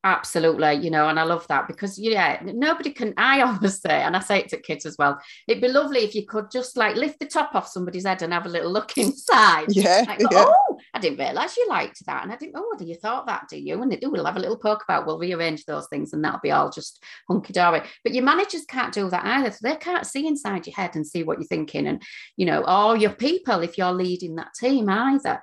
Absolutely, 0.05 0.73
you 0.73 0.91
know, 0.91 1.07
and 1.07 1.17
I 1.17 1.23
love 1.23 1.47
that 1.47 1.65
because 1.65 1.97
yeah, 1.97 2.37
nobody 2.43 2.91
can. 2.91 3.13
I 3.15 3.39
always 3.41 3.79
say, 3.79 4.01
and 4.01 4.17
I 4.17 4.19
say 4.19 4.39
it 4.39 4.49
to 4.49 4.57
kids 4.57 4.85
as 4.85 4.97
well. 4.99 5.17
It'd 5.47 5.61
be 5.61 5.69
lovely 5.69 5.99
if 5.99 6.13
you 6.13 6.25
could 6.25 6.51
just 6.51 6.75
like 6.75 6.97
lift 6.97 7.21
the 7.21 7.25
top 7.25 7.55
off 7.55 7.69
somebody's 7.69 8.05
head 8.05 8.21
and 8.21 8.33
have 8.33 8.45
a 8.45 8.49
little 8.49 8.69
look 8.69 8.97
inside. 8.97 9.67
Yeah, 9.69 10.03
like, 10.05 10.19
yeah. 10.19 10.27
Oh, 10.45 10.77
I 10.93 10.99
didn't 10.99 11.19
realise 11.19 11.55
you 11.55 11.67
liked 11.69 12.05
that, 12.05 12.23
and 12.23 12.33
I 12.33 12.35
didn't. 12.35 12.55
Oh, 12.57 12.75
do 12.77 12.83
you 12.83 12.95
thought 12.95 13.27
that? 13.27 13.47
Do 13.49 13.57
you? 13.57 13.81
And 13.81 13.89
they 13.89 13.95
do. 13.95 14.11
We'll 14.11 14.25
have 14.25 14.35
a 14.35 14.41
little 14.41 14.57
poke 14.57 14.83
about. 14.83 15.07
We'll 15.07 15.19
rearrange 15.19 15.63
those 15.63 15.87
things, 15.87 16.11
and 16.11 16.21
that'll 16.21 16.41
be 16.41 16.51
all 16.51 16.69
just 16.69 17.01
hunky 17.29 17.53
dory. 17.53 17.83
But 18.03 18.13
your 18.13 18.25
managers 18.25 18.65
can't 18.65 18.93
do 18.93 19.09
that 19.09 19.25
either. 19.25 19.51
So 19.51 19.59
they 19.61 19.77
can't 19.77 20.05
see 20.05 20.27
inside 20.27 20.67
your 20.67 20.75
head 20.75 20.97
and 20.97 21.07
see 21.07 21.23
what 21.23 21.39
you're 21.39 21.47
thinking, 21.47 21.87
and 21.87 22.03
you 22.35 22.45
know, 22.45 22.65
or 22.65 22.97
your 22.97 23.13
people 23.13 23.61
if 23.61 23.77
you're 23.77 23.93
leading 23.93 24.35
that 24.35 24.53
team 24.59 24.89
either. 24.89 25.41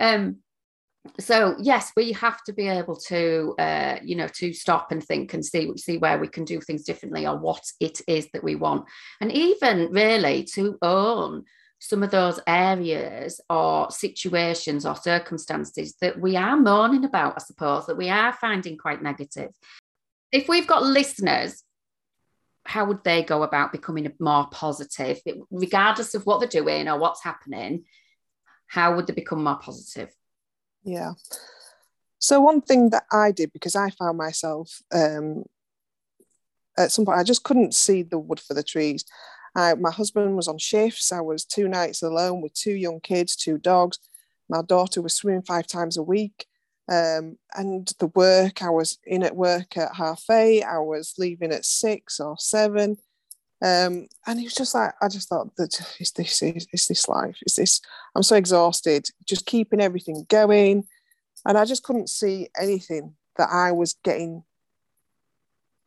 Um, 0.00 0.38
so 1.18 1.56
yes 1.58 1.92
we 1.96 2.12
have 2.12 2.42
to 2.44 2.52
be 2.52 2.68
able 2.68 2.96
to 2.96 3.54
uh, 3.58 3.96
you 4.02 4.14
know 4.14 4.28
to 4.28 4.52
stop 4.52 4.92
and 4.92 5.02
think 5.02 5.32
and 5.32 5.44
see 5.44 5.70
see 5.76 5.96
where 5.96 6.18
we 6.18 6.28
can 6.28 6.44
do 6.44 6.60
things 6.60 6.84
differently 6.84 7.26
or 7.26 7.38
what 7.38 7.62
it 7.80 8.00
is 8.06 8.28
that 8.32 8.44
we 8.44 8.54
want. 8.54 8.86
And 9.20 9.32
even 9.32 9.90
really 9.92 10.44
to 10.54 10.76
own 10.82 11.44
some 11.78 12.02
of 12.02 12.10
those 12.10 12.38
areas 12.46 13.40
or 13.48 13.90
situations 13.90 14.84
or 14.84 14.94
circumstances 14.94 15.94
that 16.02 16.20
we 16.20 16.36
are 16.36 16.58
moaning 16.58 17.06
about 17.06 17.32
i 17.36 17.38
suppose 17.38 17.86
that 17.86 17.96
we 17.96 18.10
are 18.10 18.32
finding 18.34 18.76
quite 18.76 19.02
negative. 19.02 19.50
If 20.32 20.48
we've 20.48 20.66
got 20.66 20.82
listeners 20.82 21.62
how 22.66 22.84
would 22.84 23.02
they 23.04 23.24
go 23.24 23.42
about 23.42 23.72
becoming 23.72 24.12
more 24.20 24.46
positive? 24.50 25.18
Regardless 25.50 26.14
of 26.14 26.26
what 26.26 26.40
they're 26.40 26.62
doing 26.62 26.88
or 26.88 26.98
what's 26.98 27.24
happening 27.24 27.84
how 28.66 28.94
would 28.94 29.06
they 29.06 29.14
become 29.14 29.42
more 29.42 29.58
positive 29.58 30.10
yeah. 30.84 31.12
So 32.18 32.40
one 32.40 32.60
thing 32.60 32.90
that 32.90 33.04
I 33.12 33.32
did 33.32 33.52
because 33.52 33.76
I 33.76 33.90
found 33.90 34.18
myself 34.18 34.82
um, 34.92 35.44
at 36.76 36.92
some 36.92 37.04
point 37.04 37.18
I 37.18 37.24
just 37.24 37.44
couldn't 37.44 37.74
see 37.74 38.02
the 38.02 38.18
wood 38.18 38.40
for 38.40 38.54
the 38.54 38.62
trees. 38.62 39.04
I, 39.56 39.74
my 39.74 39.90
husband 39.90 40.36
was 40.36 40.48
on 40.48 40.58
shifts. 40.58 41.12
I 41.12 41.20
was 41.20 41.44
two 41.44 41.68
nights 41.68 42.02
alone 42.02 42.40
with 42.40 42.54
two 42.54 42.72
young 42.72 43.00
kids, 43.00 43.34
two 43.34 43.58
dogs. 43.58 43.98
My 44.48 44.62
daughter 44.62 45.02
was 45.02 45.14
swimming 45.14 45.42
five 45.42 45.66
times 45.66 45.96
a 45.96 46.02
week. 46.02 46.46
Um, 46.88 47.38
and 47.54 47.90
the 47.98 48.08
work, 48.08 48.62
I 48.62 48.70
was 48.70 48.98
in 49.04 49.22
at 49.22 49.36
work 49.36 49.76
at 49.76 49.94
half 49.94 50.24
eight. 50.30 50.64
I 50.64 50.78
was 50.78 51.14
leaving 51.18 51.52
at 51.52 51.64
six 51.64 52.18
or 52.20 52.36
seven. 52.38 52.96
Um, 53.62 54.08
and 54.26 54.38
he 54.38 54.46
was 54.46 54.54
just 54.54 54.74
like 54.74 54.94
I 55.02 55.08
just 55.08 55.28
thought 55.28 55.54
that 55.56 55.78
is 56.00 56.12
this 56.12 56.42
is, 56.42 56.66
is 56.72 56.86
this 56.86 57.08
life? 57.08 57.36
Is 57.44 57.56
this? 57.56 57.80
I'm 58.16 58.22
so 58.22 58.36
exhausted, 58.36 59.08
just 59.26 59.46
keeping 59.46 59.80
everything 59.80 60.26
going, 60.28 60.86
and 61.44 61.58
I 61.58 61.64
just 61.64 61.82
couldn't 61.82 62.08
see 62.08 62.48
anything 62.58 63.14
that 63.36 63.50
I 63.50 63.72
was 63.72 63.96
getting 64.02 64.44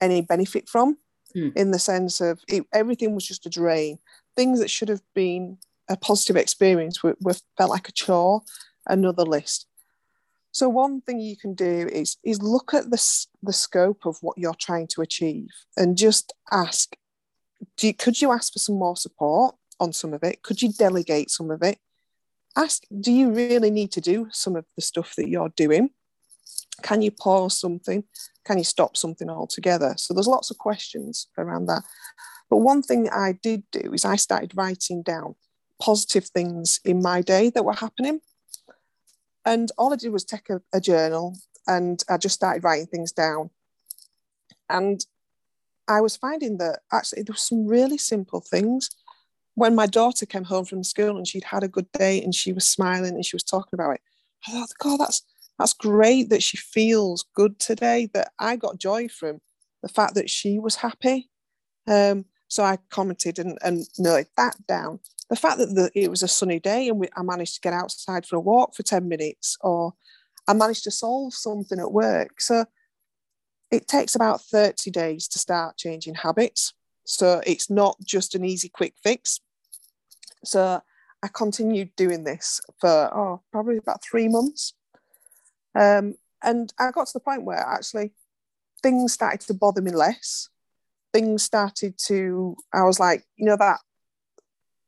any 0.01 0.21
benefit 0.21 0.67
from, 0.67 0.97
mm. 1.35 1.55
in 1.55 1.71
the 1.71 1.79
sense 1.79 2.21
of 2.21 2.41
it, 2.47 2.65
everything 2.73 3.15
was 3.15 3.25
just 3.25 3.45
a 3.45 3.49
drain. 3.49 3.97
Things 4.35 4.59
that 4.59 4.69
should 4.69 4.89
have 4.89 5.01
been 5.13 5.57
a 5.89 5.97
positive 5.97 6.35
experience 6.35 7.01
were, 7.03 7.15
were 7.21 7.35
felt 7.57 7.71
like 7.71 7.89
a 7.89 7.91
chore, 7.91 8.41
another 8.87 9.23
list. 9.23 9.67
So 10.51 10.69
one 10.69 11.01
thing 11.01 11.19
you 11.19 11.35
can 11.35 11.55
do 11.55 11.89
is 11.91 12.17
is 12.23 12.41
look 12.41 12.73
at 12.73 12.91
the 12.91 13.25
the 13.41 13.53
scope 13.53 14.05
of 14.05 14.17
what 14.21 14.37
you're 14.37 14.53
trying 14.53 14.87
to 14.89 15.01
achieve 15.01 15.49
and 15.75 15.97
just 15.97 16.31
ask 16.51 16.95
do 17.77 17.87
you, 17.87 17.93
could 17.93 18.21
you 18.21 18.31
ask 18.31 18.53
for 18.53 18.59
some 18.59 18.77
more 18.77 18.97
support 18.97 19.55
on 19.79 19.93
some 19.93 20.13
of 20.13 20.23
it? 20.23 20.41
Could 20.43 20.61
you 20.61 20.71
delegate 20.71 21.29
some 21.29 21.51
of 21.51 21.61
it? 21.61 21.79
Ask, 22.55 22.83
do 22.99 23.11
you 23.11 23.31
really 23.31 23.71
need 23.71 23.91
to 23.93 24.01
do 24.01 24.27
some 24.31 24.55
of 24.55 24.65
the 24.75 24.81
stuff 24.81 25.15
that 25.15 25.29
you're 25.29 25.49
doing? 25.49 25.89
Can 26.81 27.01
you 27.01 27.11
pause 27.11 27.59
something? 27.59 28.03
Can 28.45 28.57
you 28.57 28.63
stop 28.63 28.97
something 28.97 29.29
altogether? 29.29 29.95
So 29.97 30.13
there's 30.13 30.27
lots 30.27 30.51
of 30.51 30.57
questions 30.57 31.27
around 31.37 31.67
that. 31.67 31.83
But 32.49 32.57
one 32.57 32.81
thing 32.81 33.09
I 33.09 33.33
did 33.41 33.63
do 33.71 33.91
is 33.93 34.05
I 34.05 34.15
started 34.15 34.53
writing 34.55 35.01
down 35.01 35.35
positive 35.81 36.25
things 36.25 36.79
in 36.85 37.01
my 37.01 37.21
day 37.21 37.49
that 37.49 37.65
were 37.65 37.73
happening. 37.73 38.21
And 39.45 39.71
all 39.77 39.93
I 39.93 39.97
did 39.97 40.11
was 40.11 40.23
take 40.23 40.49
a, 40.49 40.61
a 40.73 40.79
journal 40.79 41.37
and 41.67 42.03
I 42.09 42.17
just 42.17 42.35
started 42.35 42.63
writing 42.63 42.87
things 42.87 43.11
down. 43.11 43.49
And 44.69 45.05
I 45.87 46.01
was 46.01 46.15
finding 46.15 46.57
that 46.57 46.79
actually 46.91 47.23
there 47.23 47.33
were 47.33 47.37
some 47.37 47.65
really 47.65 47.97
simple 47.97 48.41
things. 48.41 48.89
When 49.55 49.75
my 49.75 49.85
daughter 49.85 50.25
came 50.25 50.45
home 50.45 50.65
from 50.65 50.83
school 50.83 51.17
and 51.17 51.27
she'd 51.27 51.43
had 51.43 51.63
a 51.63 51.67
good 51.67 51.91
day 51.91 52.23
and 52.23 52.33
she 52.33 52.53
was 52.53 52.67
smiling 52.67 53.15
and 53.15 53.25
she 53.25 53.35
was 53.35 53.43
talking 53.43 53.73
about 53.73 53.95
it, 53.95 54.01
I 54.47 54.51
thought, 54.51 54.69
God, 54.79 54.99
that's 54.99 55.21
that's 55.59 55.73
great 55.73 56.29
that 56.29 56.41
she 56.41 56.57
feels 56.57 57.25
good 57.35 57.59
today. 57.59 58.09
That 58.13 58.31
I 58.39 58.55
got 58.55 58.79
joy 58.79 59.07
from 59.07 59.41
the 59.83 59.89
fact 59.89 60.15
that 60.15 60.29
she 60.29 60.57
was 60.57 60.75
happy. 60.75 61.29
Um, 61.87 62.25
so 62.47 62.63
I 62.63 62.77
commented 62.89 63.39
and, 63.39 63.57
and 63.63 63.85
noted 63.97 64.27
that 64.37 64.55
down. 64.67 64.99
The 65.29 65.35
fact 65.35 65.57
that 65.57 65.73
the, 65.75 65.91
it 65.95 66.09
was 66.09 66.23
a 66.23 66.27
sunny 66.27 66.59
day 66.59 66.87
and 66.87 66.99
we, 66.99 67.07
I 67.15 67.23
managed 67.23 67.55
to 67.55 67.61
get 67.61 67.73
outside 67.73 68.25
for 68.25 68.35
a 68.37 68.39
walk 68.39 68.75
for 68.75 68.83
10 68.83 69.07
minutes, 69.07 69.57
or 69.61 69.93
I 70.47 70.53
managed 70.53 70.83
to 70.85 70.91
solve 70.91 71.33
something 71.33 71.79
at 71.79 71.91
work. 71.91 72.41
So 72.41 72.65
it 73.73 73.87
takes 73.87 74.13
about 74.13 74.39
30 74.39 74.91
days 74.91 75.27
to 75.29 75.39
start 75.39 75.77
changing 75.77 76.13
habits. 76.13 76.73
So 77.05 77.41
it's 77.43 77.71
not 77.71 77.97
just 78.05 78.35
an 78.35 78.45
easy, 78.45 78.69
quick 78.69 78.93
fix. 79.01 79.41
So 80.45 80.79
I 81.23 81.27
continued 81.27 81.89
doing 81.97 82.23
this 82.23 82.61
for 82.79 82.89
oh, 82.89 83.41
probably 83.51 83.77
about 83.77 84.03
three 84.03 84.27
months. 84.27 84.73
Um, 85.73 86.15
and 86.43 86.71
I 86.79 86.91
got 86.91 87.07
to 87.07 87.13
the 87.13 87.19
point 87.19 87.45
where 87.45 87.57
actually 87.57 88.11
things 88.83 89.13
started 89.13 89.41
to 89.47 89.55
bother 89.55 89.81
me 89.81 89.91
less. 89.91 90.49
Things 91.11 91.41
started 91.41 91.97
to, 92.05 92.55
I 92.71 92.83
was 92.83 92.99
like, 92.99 93.23
you 93.37 93.45
know, 93.47 93.57
that 93.57 93.79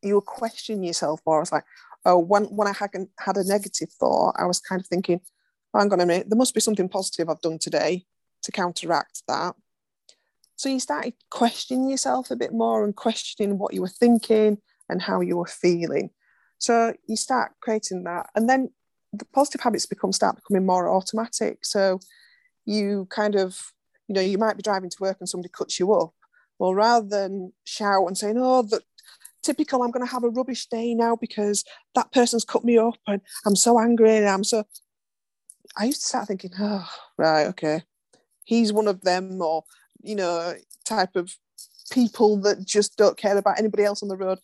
you 0.04 0.14
were 0.14 0.22
questioning 0.22 0.84
yourself 0.84 1.22
more. 1.26 1.38
I 1.38 1.40
was 1.40 1.52
like, 1.52 1.66
oh, 2.06 2.20
when, 2.20 2.44
when 2.46 2.68
I 2.68 2.74
had, 2.74 2.92
had 3.18 3.38
a 3.38 3.48
negative 3.48 3.90
thought, 4.00 4.36
I 4.38 4.46
was 4.46 4.60
kind 4.60 4.80
of 4.80 4.86
thinking, 4.86 5.22
oh, 5.74 5.80
hang 5.80 5.92
on 5.92 6.02
a 6.02 6.06
minute, 6.06 6.30
there 6.30 6.38
must 6.38 6.54
be 6.54 6.62
something 6.62 6.88
positive 6.88 7.30
I've 7.30 7.42
done 7.42 7.58
today 7.58 8.06
to 8.46 8.52
counteract 8.52 9.24
that. 9.28 9.56
So 10.56 10.70
you 10.70 10.80
started 10.80 11.14
questioning 11.30 11.90
yourself 11.90 12.32
a 12.32 12.36
bit 12.36 12.54
more 12.54 12.86
and 12.86 12.96
questioning 12.96 13.58
what 13.58 13.74
you 13.74 13.82
were 13.82 13.90
thinking 13.90 14.60
and 14.88 15.02
how 15.02 15.20
you 15.20 15.38
were 15.38 15.48
feeling. 15.48 16.12
So 16.58 16.94
you 17.08 17.18
start 17.18 17.52
creating 17.62 18.04
that. 18.04 18.30
And 18.36 18.50
then 18.50 18.70
the 19.12 19.26
positive 19.34 19.62
habits 19.62 19.86
become 19.86 20.14
start 20.14 20.38
becoming 20.38 20.66
more 20.66 20.90
automatic. 20.90 21.66
So 21.66 22.00
you 22.66 23.08
kind 23.10 23.36
of, 23.36 23.74
you 24.08 24.16
know, 24.16 24.22
you 24.22 24.38
might 24.38 24.56
be 24.56 24.64
driving 24.64 24.90
to 24.90 24.98
work 25.02 25.18
and 25.20 25.28
somebody 25.28 25.52
cuts 25.52 25.80
you 25.80 25.94
up. 25.94 26.14
Well, 26.58 26.74
rather 26.74 27.08
than 27.08 27.52
shout 27.66 28.08
and 28.08 28.18
saying, 28.18 28.38
oh, 28.38 28.62
the 28.62 28.82
typical, 29.44 29.84
I'm 29.84 29.92
going 29.92 30.06
to 30.06 30.12
have 30.12 30.24
a 30.24 30.30
rubbish 30.30 30.68
day 30.68 30.94
now 30.94 31.18
because 31.18 31.66
that 31.96 32.14
person's 32.14 32.46
cut 32.46 32.64
me 32.64 32.78
up 32.78 32.96
and 33.08 33.22
I'm 33.46 33.56
so 33.56 33.80
angry 33.80 34.16
and 34.18 34.28
I'm 34.28 34.44
so. 34.44 34.66
I 35.78 35.86
used 35.86 36.02
to 36.02 36.08
start 36.08 36.28
thinking, 36.28 36.52
oh, 36.60 36.88
right, 37.18 37.48
okay. 37.48 37.84
He's 38.46 38.72
one 38.72 38.88
of 38.88 39.02
them, 39.02 39.42
or, 39.42 39.64
you 40.02 40.16
know, 40.16 40.54
type 40.86 41.16
of 41.16 41.36
people 41.92 42.38
that 42.38 42.66
just 42.66 42.98
don't 42.98 43.18
care 43.18 43.38
about 43.38 43.60
anybody 43.60 43.84
else 43.84 44.02
on 44.02 44.10
the 44.10 44.18
road, 44.18 44.40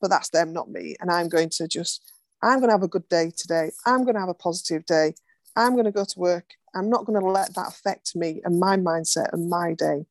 but 0.00 0.08
that's 0.08 0.30
them, 0.30 0.52
not 0.52 0.70
me. 0.70 0.94
And 1.00 1.10
I'm 1.10 1.28
going 1.28 1.50
to 1.50 1.66
just 1.68 2.02
I'm 2.42 2.58
going 2.58 2.68
to 2.68 2.74
have 2.74 2.82
a 2.82 2.88
good 2.88 3.08
day 3.08 3.32
today. 3.36 3.70
I'm 3.84 4.04
going 4.04 4.14
to 4.14 4.20
have 4.20 4.28
a 4.28 4.34
positive 4.34 4.84
day. 4.86 5.14
I'm 5.56 5.72
going 5.72 5.86
to 5.86 5.90
go 5.90 6.04
to 6.04 6.18
work. 6.18 6.50
I'm 6.74 6.90
not 6.90 7.06
going 7.06 7.18
to 7.18 7.26
let 7.26 7.54
that 7.54 7.68
affect 7.68 8.14
me 8.14 8.42
and 8.44 8.60
my 8.60 8.76
mindset 8.76 9.32
and 9.32 9.48
my 9.48 9.72
day. 9.72 10.04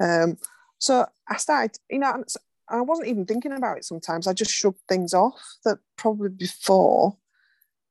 Um, 0.00 0.38
so 0.78 1.06
I 1.28 1.36
started, 1.36 1.78
you 1.88 2.00
know, 2.00 2.24
I 2.68 2.80
wasn't 2.80 3.08
even 3.08 3.26
thinking 3.26 3.52
about 3.52 3.78
it 3.78 3.84
sometimes. 3.84 4.26
I 4.26 4.32
just 4.32 4.50
shrugged 4.50 4.80
things 4.88 5.14
off 5.14 5.40
that 5.64 5.78
probably 5.96 6.30
before 6.30 7.16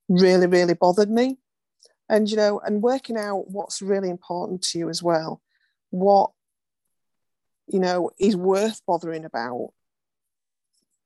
really, 0.10 0.48
really 0.48 0.74
bothered 0.74 1.10
me. 1.10 1.38
And, 2.12 2.30
you 2.30 2.36
know, 2.36 2.60
and 2.60 2.84
working 2.84 3.18
out 3.18 3.50
what's 3.50 3.82
really 3.82 4.10
important 4.10 4.62
to 4.64 4.78
you 4.78 4.90
as 4.90 5.02
well. 5.02 5.42
What, 5.92 6.32
you 7.68 7.80
know, 7.80 8.12
is 8.20 8.36
worth 8.36 8.82
bothering 8.86 9.24
about. 9.24 9.70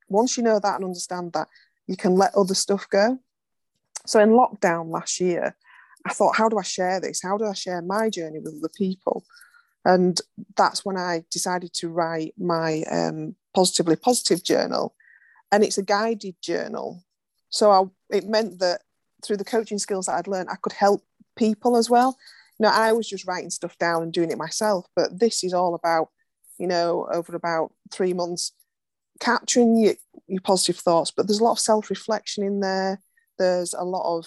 Once 0.08 0.36
you 0.36 0.42
know 0.42 0.58
that 0.58 0.74
and 0.74 0.84
understand 0.84 1.32
that, 1.34 1.46
you 1.86 1.96
can 1.96 2.16
let 2.16 2.34
other 2.34 2.54
stuff 2.54 2.88
go. 2.90 3.20
So 4.04 4.18
in 4.18 4.30
lockdown 4.30 4.90
last 4.90 5.20
year, 5.20 5.56
I 6.04 6.12
thought, 6.12 6.34
how 6.36 6.48
do 6.48 6.58
I 6.58 6.62
share 6.62 7.00
this? 7.00 7.22
How 7.22 7.38
do 7.38 7.46
I 7.46 7.54
share 7.54 7.82
my 7.82 8.10
journey 8.10 8.40
with 8.40 8.56
other 8.58 8.72
people? 8.76 9.24
And 9.84 10.20
that's 10.56 10.84
when 10.84 10.96
I 10.96 11.24
decided 11.30 11.72
to 11.74 11.88
write 11.88 12.34
my 12.36 12.82
um, 12.90 13.36
Positively 13.54 13.94
Positive 13.94 14.42
journal. 14.42 14.96
And 15.52 15.62
it's 15.62 15.78
a 15.78 15.84
guided 15.84 16.34
journal. 16.42 17.04
So 17.48 17.70
I, 17.70 17.84
it 18.16 18.28
meant 18.28 18.58
that 18.58 18.80
through 19.26 19.38
the 19.38 19.44
coaching 19.44 19.78
skills 19.78 20.06
that 20.06 20.14
I'd 20.14 20.28
learned, 20.28 20.48
I 20.50 20.56
could 20.56 20.72
help 20.72 21.02
people 21.36 21.76
as 21.76 21.90
well. 21.90 22.16
You 22.58 22.64
know, 22.64 22.72
I 22.72 22.92
was 22.92 23.08
just 23.08 23.26
writing 23.26 23.50
stuff 23.50 23.76
down 23.78 24.02
and 24.02 24.12
doing 24.12 24.30
it 24.30 24.38
myself, 24.38 24.86
but 24.94 25.18
this 25.18 25.44
is 25.44 25.52
all 25.52 25.74
about, 25.74 26.08
you 26.58 26.66
know, 26.66 27.06
over 27.12 27.36
about 27.36 27.72
three 27.92 28.14
months, 28.14 28.52
capturing 29.20 29.76
your, 29.78 29.94
your 30.26 30.40
positive 30.40 30.76
thoughts, 30.76 31.10
but 31.10 31.26
there's 31.26 31.40
a 31.40 31.44
lot 31.44 31.52
of 31.52 31.58
self 31.58 31.90
reflection 31.90 32.44
in 32.44 32.60
there. 32.60 33.00
There's 33.38 33.74
a 33.74 33.84
lot 33.84 34.16
of 34.16 34.26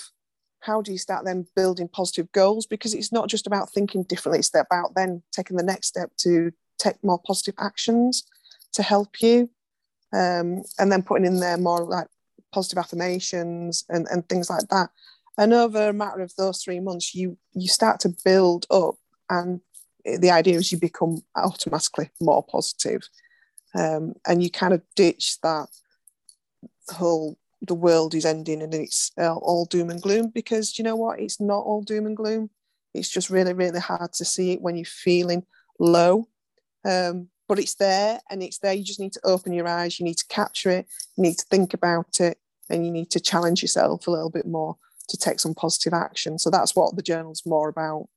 how 0.62 0.82
do 0.82 0.92
you 0.92 0.98
start 0.98 1.26
then 1.26 1.48
building 1.56 1.88
positive 1.88 2.32
goals? 2.32 2.66
Because 2.66 2.94
it's 2.94 3.12
not 3.12 3.30
just 3.30 3.48
about 3.48 3.72
thinking 3.72 4.04
differently, 4.04 4.40
it's 4.40 4.54
about 4.54 4.94
then 4.96 5.24
taking 5.32 5.58
the 5.58 5.64
next 5.64 5.88
step 5.88 6.12
to 6.18 6.52
take 6.78 7.04
more 7.04 7.20
positive 7.26 7.56
actions 7.58 8.24
to 8.74 8.84
help 8.84 9.22
you. 9.22 9.50
Um, 10.12 10.64
and 10.80 10.92
then 10.92 11.04
putting 11.04 11.26
in 11.26 11.40
there 11.40 11.58
more 11.58 11.84
like 11.84 12.08
positive 12.52 12.78
affirmations 12.78 13.86
and, 13.90 14.08
and 14.12 14.28
things 14.28 14.50
like 14.50 14.68
that. 14.70 14.90
And 15.38 15.54
over 15.54 15.90
a 15.90 15.94
matter 15.94 16.22
of 16.22 16.36
those 16.36 16.62
three 16.62 16.80
months, 16.80 17.16
you 17.16 17.38
you 17.54 17.68
start 17.68 18.00
to 18.02 18.14
build 18.26 18.66
up, 18.70 18.96
and 19.30 19.62
the 20.06 20.32
idea 20.32 20.58
is 20.58 20.72
you 20.72 20.80
become 20.80 21.22
automatically 21.36 22.10
more 22.20 22.44
positive. 22.44 23.02
Um, 23.76 24.14
and 24.28 24.42
you 24.42 24.50
kind 24.50 24.74
of 24.74 24.82
ditch 24.96 25.38
that 25.44 25.68
whole 26.92 27.38
the 27.62 27.76
world 27.76 28.16
is 28.16 28.26
ending 28.26 28.62
and 28.62 28.74
it's 28.74 29.12
uh, 29.18 29.36
all 29.36 29.66
doom 29.66 29.90
and 29.90 30.02
gloom 30.02 30.30
because 30.30 30.78
you 30.78 30.84
know 30.84 30.96
what? 30.96 31.20
It's 31.20 31.40
not 31.40 31.60
all 31.60 31.82
doom 31.82 32.06
and 32.06 32.18
gloom. 32.18 32.50
It's 32.94 33.10
just 33.10 33.30
really 33.30 33.54
really 33.54 33.80
hard 33.80 34.14
to 34.14 34.26
see 34.26 34.52
it 34.54 34.62
when 34.62 34.76
you're 34.76 34.86
feeling 34.86 35.46
low. 35.80 36.28
Um, 36.86 37.30
but 37.50 37.60
it's 37.60 37.76
there 37.76 38.20
and 38.30 38.42
it's 38.42 38.60
there. 38.60 38.74
You 38.74 38.84
just 38.84 39.00
need 39.00 39.14
to 39.14 39.22
open 39.26 39.52
your 39.52 39.68
eyes 39.68 40.00
you 40.00 40.06
need 40.06 40.18
to 40.20 40.28
capture 40.30 40.70
it 40.70 40.88
you 41.18 41.24
need 41.24 41.38
to 41.38 41.46
think 41.50 41.74
about 41.74 42.22
it 42.22 42.38
and 42.70 42.86
you 42.86 42.92
need 42.92 43.10
to 43.12 43.20
challenge 43.20 43.62
yourself 43.62 44.08
a 44.08 44.12
little 44.12 44.30
bit 44.30 44.46
more 44.46 44.78
to 45.10 45.18
take 45.18 45.40
some 45.40 45.56
positive 45.56 45.92
action. 45.92 46.38
So 46.38 46.52
that's 46.52 46.76
what 46.76 46.96
the 46.96 47.02
journal's 47.02 47.44
more 47.46 47.68
about. 47.68 48.08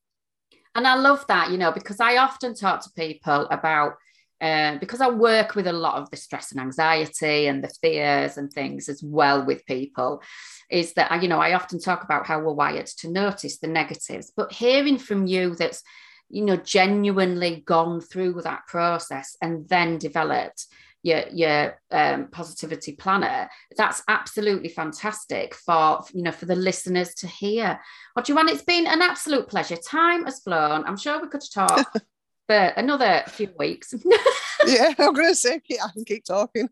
And 0.74 0.86
i 0.86 0.94
love 0.94 1.26
that 1.28 1.50
you 1.50 1.58
know 1.58 1.70
because 1.72 2.00
i 2.00 2.16
often 2.16 2.54
talk 2.54 2.82
to 2.82 2.90
people 2.96 3.46
about 3.50 3.94
uh, 4.42 4.76
because 4.78 5.00
I 5.00 5.08
work 5.08 5.54
with 5.54 5.68
a 5.68 5.72
lot 5.72 6.02
of 6.02 6.10
the 6.10 6.16
stress 6.16 6.50
and 6.50 6.60
anxiety 6.60 7.46
and 7.46 7.62
the 7.62 7.72
fears 7.80 8.36
and 8.36 8.52
things 8.52 8.88
as 8.88 9.00
well 9.00 9.46
with 9.46 9.64
people, 9.66 10.20
is 10.68 10.94
that 10.94 11.22
you 11.22 11.28
know 11.28 11.38
I 11.38 11.54
often 11.54 11.78
talk 11.78 12.02
about 12.02 12.26
how 12.26 12.40
we're 12.40 12.52
wired 12.52 12.86
to 12.86 13.08
notice 13.08 13.58
the 13.58 13.68
negatives, 13.68 14.32
but 14.36 14.50
hearing 14.52 14.98
from 14.98 15.28
you 15.28 15.54
that's 15.54 15.84
you 16.32 16.44
know 16.44 16.56
genuinely 16.56 17.62
gone 17.66 18.00
through 18.00 18.40
that 18.42 18.66
process 18.66 19.36
and 19.40 19.68
then 19.68 19.98
developed 19.98 20.66
your 21.04 21.22
your 21.32 21.80
um, 21.90 22.28
positivity 22.28 22.92
planner 22.92 23.48
that's 23.76 24.02
absolutely 24.08 24.68
fantastic 24.68 25.54
for 25.54 26.02
you 26.12 26.22
know 26.22 26.32
for 26.32 26.46
the 26.46 26.56
listeners 26.56 27.14
to 27.14 27.26
hear 27.26 27.80
well 28.16 28.24
joanne 28.24 28.48
it's 28.48 28.62
been 28.62 28.86
an 28.86 29.02
absolute 29.02 29.48
pleasure 29.48 29.76
time 29.76 30.24
has 30.24 30.40
flown 30.40 30.84
i'm 30.86 30.96
sure 30.96 31.20
we 31.20 31.28
could 31.28 31.42
talk 31.52 31.92
for 32.46 32.56
another 32.76 33.22
few 33.28 33.48
weeks. 33.58 33.94
yeah, 34.66 34.94
I'm 34.98 35.14
going 35.14 35.28
to 35.28 35.34
say 35.34 35.60
I 35.82 35.90
can 35.92 36.04
keep 36.04 36.24
talking. 36.24 36.68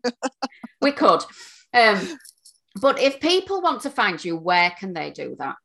we 0.81 0.91
could. 0.91 1.23
Um, 1.73 2.17
but 2.79 2.99
if 2.99 3.19
people 3.19 3.61
want 3.61 3.81
to 3.81 3.89
find 3.89 4.23
you, 4.23 4.37
where 4.37 4.71
can 4.71 4.93
they 4.93 5.11
do 5.11 5.35
that? 5.39 5.55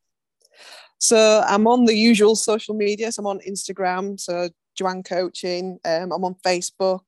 So 0.98 1.44
I'm 1.46 1.66
on 1.66 1.84
the 1.84 1.94
usual 1.94 2.36
social 2.36 2.74
media. 2.74 3.12
So 3.12 3.20
I'm 3.22 3.26
on 3.26 3.40
Instagram, 3.40 4.18
so 4.18 4.48
Joanne 4.74 5.02
Coaching. 5.02 5.78
Um, 5.84 6.12
I'm 6.12 6.24
on 6.24 6.36
Facebook. 6.44 7.02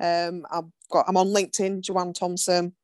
Um, 0.00 0.46
I've 0.50 0.64
got 0.90 1.04
I'm 1.08 1.16
on 1.16 1.28
LinkedIn, 1.28 1.82
Joanne 1.82 2.12
Thompson. 2.12 2.74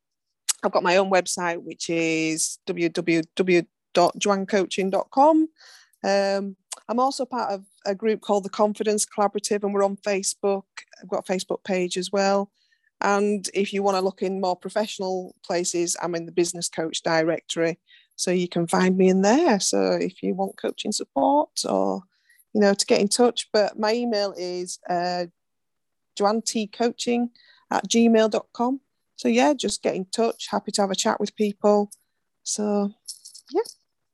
I've 0.62 0.72
got 0.72 0.82
my 0.82 0.96
own 0.96 1.10
website, 1.10 1.62
which 1.62 1.90
is 1.90 2.58
www.joannecoaching.com. 2.66 5.48
Um, 6.02 6.56
I'm 6.88 7.00
also 7.00 7.24
part 7.24 7.50
of 7.50 7.64
a 7.86 7.94
group 7.94 8.20
called 8.20 8.44
the 8.44 8.50
Confidence 8.50 9.06
Collaborative, 9.06 9.62
and 9.62 9.72
we're 9.72 9.84
on 9.84 9.96
Facebook. 9.98 10.64
I've 11.00 11.08
got 11.08 11.28
a 11.28 11.32
Facebook 11.32 11.62
page 11.64 11.96
as 11.96 12.10
well. 12.12 12.50
And 13.00 13.48
if 13.54 13.72
you 13.72 13.82
want 13.82 13.96
to 13.96 14.02
look 14.02 14.22
in 14.22 14.40
more 14.40 14.56
professional 14.56 15.34
places, 15.44 15.96
I'm 16.02 16.14
in 16.14 16.26
the 16.26 16.32
Business 16.32 16.68
Coach 16.68 17.02
Directory. 17.02 17.78
So 18.16 18.30
you 18.30 18.48
can 18.48 18.66
find 18.66 18.96
me 18.96 19.08
in 19.08 19.22
there. 19.22 19.60
So 19.60 19.92
if 19.92 20.22
you 20.22 20.34
want 20.34 20.56
coaching 20.56 20.92
support 20.92 21.50
or, 21.68 22.02
you 22.52 22.60
know, 22.60 22.74
to 22.74 22.86
get 22.86 23.00
in 23.00 23.08
touch, 23.08 23.48
but 23.52 23.78
my 23.78 23.92
email 23.92 24.34
is 24.36 24.78
uh, 24.88 25.26
joannetcoaching 26.18 27.30
at 27.70 27.88
gmail.com. 27.88 28.80
So 29.16 29.28
yeah, 29.28 29.54
just 29.54 29.82
get 29.82 29.94
in 29.94 30.06
touch. 30.06 30.48
Happy 30.50 30.70
to 30.72 30.82
have 30.82 30.90
a 30.90 30.96
chat 30.96 31.20
with 31.20 31.36
people. 31.36 31.90
So 32.42 32.92
yeah. 33.52 33.62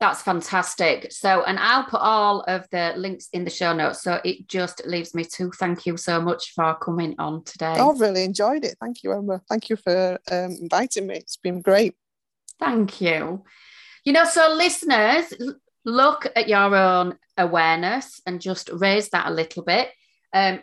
That's 0.01 0.23
fantastic. 0.23 1.13
So, 1.13 1.45
and 1.45 1.59
I'll 1.59 1.85
put 1.85 2.01
all 2.01 2.41
of 2.49 2.67
the 2.71 2.95
links 2.97 3.29
in 3.35 3.45
the 3.45 3.51
show 3.51 3.75
notes. 3.75 4.03
So 4.03 4.19
it 4.25 4.49
just 4.49 4.87
leaves 4.87 5.15
me 5.15 5.25
to 5.25 5.51
thank 5.51 5.85
you 5.85 5.99
so 5.99 6.23
much 6.23 6.53
for 6.55 6.75
coming 6.77 7.15
on 7.19 7.45
today. 7.45 7.75
I've 7.75 8.01
really 8.01 8.25
enjoyed 8.25 8.65
it. 8.65 8.77
Thank 8.81 9.03
you, 9.03 9.13
Emma. 9.13 9.43
Thank 9.47 9.69
you 9.69 9.77
for 9.77 10.19
um, 10.33 10.57
inviting 10.59 11.07
me. 11.07 11.17
It's 11.17 11.37
been 11.37 11.61
great. 11.61 11.97
Thank 12.59 13.03
you. 13.03 13.45
You 14.05 14.13
know, 14.13 14.25
so 14.25 14.53
listeners, 14.55 15.33
look 15.85 16.27
at 16.37 16.49
your 16.49 16.75
own 16.75 17.19
awareness 17.37 18.21
and 18.27 18.41
just 18.41 18.71
raise 18.73 19.11
that 19.11 19.29
a 19.29 19.35
little 19.35 19.63
bit. 19.63 19.91
Um, 20.33 20.61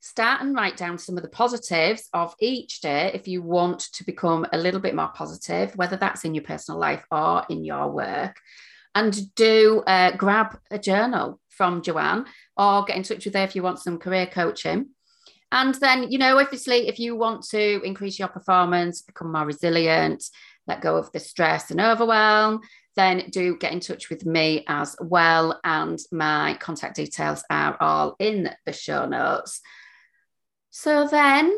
start 0.00 0.42
and 0.42 0.54
write 0.54 0.76
down 0.76 0.98
some 0.98 1.16
of 1.16 1.22
the 1.22 1.30
positives 1.30 2.08
of 2.12 2.34
each 2.40 2.80
day 2.80 3.10
if 3.14 3.26
you 3.26 3.42
want 3.42 3.80
to 3.94 4.04
become 4.04 4.46
a 4.52 4.58
little 4.58 4.80
bit 4.80 4.94
more 4.94 5.08
positive, 5.08 5.74
whether 5.76 5.96
that's 5.96 6.24
in 6.24 6.34
your 6.34 6.44
personal 6.44 6.78
life 6.78 7.04
or 7.10 7.44
in 7.48 7.64
your 7.64 7.90
work 7.90 8.38
and 8.94 9.34
do 9.34 9.82
uh, 9.86 10.12
grab 10.16 10.58
a 10.70 10.78
journal 10.78 11.40
from 11.48 11.82
Joanne 11.82 12.26
or 12.56 12.84
get 12.84 12.96
in 12.96 13.02
touch 13.02 13.24
with 13.24 13.34
her 13.34 13.42
if 13.42 13.56
you 13.56 13.62
want 13.62 13.80
some 13.80 13.98
career 13.98 14.26
coaching. 14.26 14.90
And 15.52 15.74
then, 15.76 16.10
you 16.10 16.18
know, 16.18 16.38
obviously, 16.38 16.88
if 16.88 16.98
you 16.98 17.16
want 17.16 17.44
to 17.50 17.80
increase 17.82 18.18
your 18.18 18.28
performance, 18.28 19.02
become 19.02 19.32
more 19.32 19.46
resilient, 19.46 20.24
let 20.66 20.80
go 20.80 20.96
of 20.96 21.12
the 21.12 21.20
stress 21.20 21.70
and 21.70 21.80
overwhelm, 21.80 22.60
then 22.96 23.28
do 23.30 23.56
get 23.56 23.72
in 23.72 23.80
touch 23.80 24.08
with 24.08 24.24
me 24.24 24.64
as 24.68 24.96
well. 25.00 25.60
And 25.64 25.98
my 26.12 26.56
contact 26.60 26.96
details 26.96 27.44
are 27.50 27.76
all 27.80 28.16
in 28.18 28.50
the 28.66 28.72
show 28.72 29.06
notes. 29.06 29.60
So 30.70 31.06
then 31.06 31.56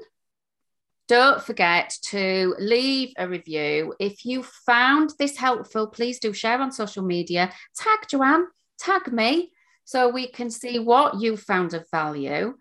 don't 1.08 1.42
forget 1.42 1.96
to 2.06 2.54
leave 2.58 3.12
a 3.16 3.28
review. 3.28 3.94
If 4.00 4.24
you 4.24 4.42
found 4.42 5.12
this 5.18 5.36
helpful, 5.36 5.86
please 5.86 6.18
do 6.18 6.32
share 6.32 6.60
on 6.60 6.72
social 6.72 7.04
media. 7.04 7.52
Tag 7.76 8.00
Joanne, 8.08 8.46
tag 8.78 9.12
me, 9.12 9.52
so 9.84 10.08
we 10.08 10.26
can 10.26 10.50
see 10.50 10.78
what 10.78 11.20
you 11.20 11.36
found 11.36 11.74
of 11.74 11.86
value. 11.90 12.58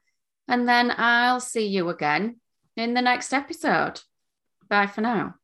And 0.47 0.69
then 0.69 0.93
I'll 0.95 1.39
see 1.39 1.65
you 1.65 1.89
again 1.89 2.39
in 2.77 2.93
the 2.93 3.01
next 3.01 3.34
episode. 3.34 4.01
Bye 4.69 4.88
for 4.88 5.01
now. 5.01 5.36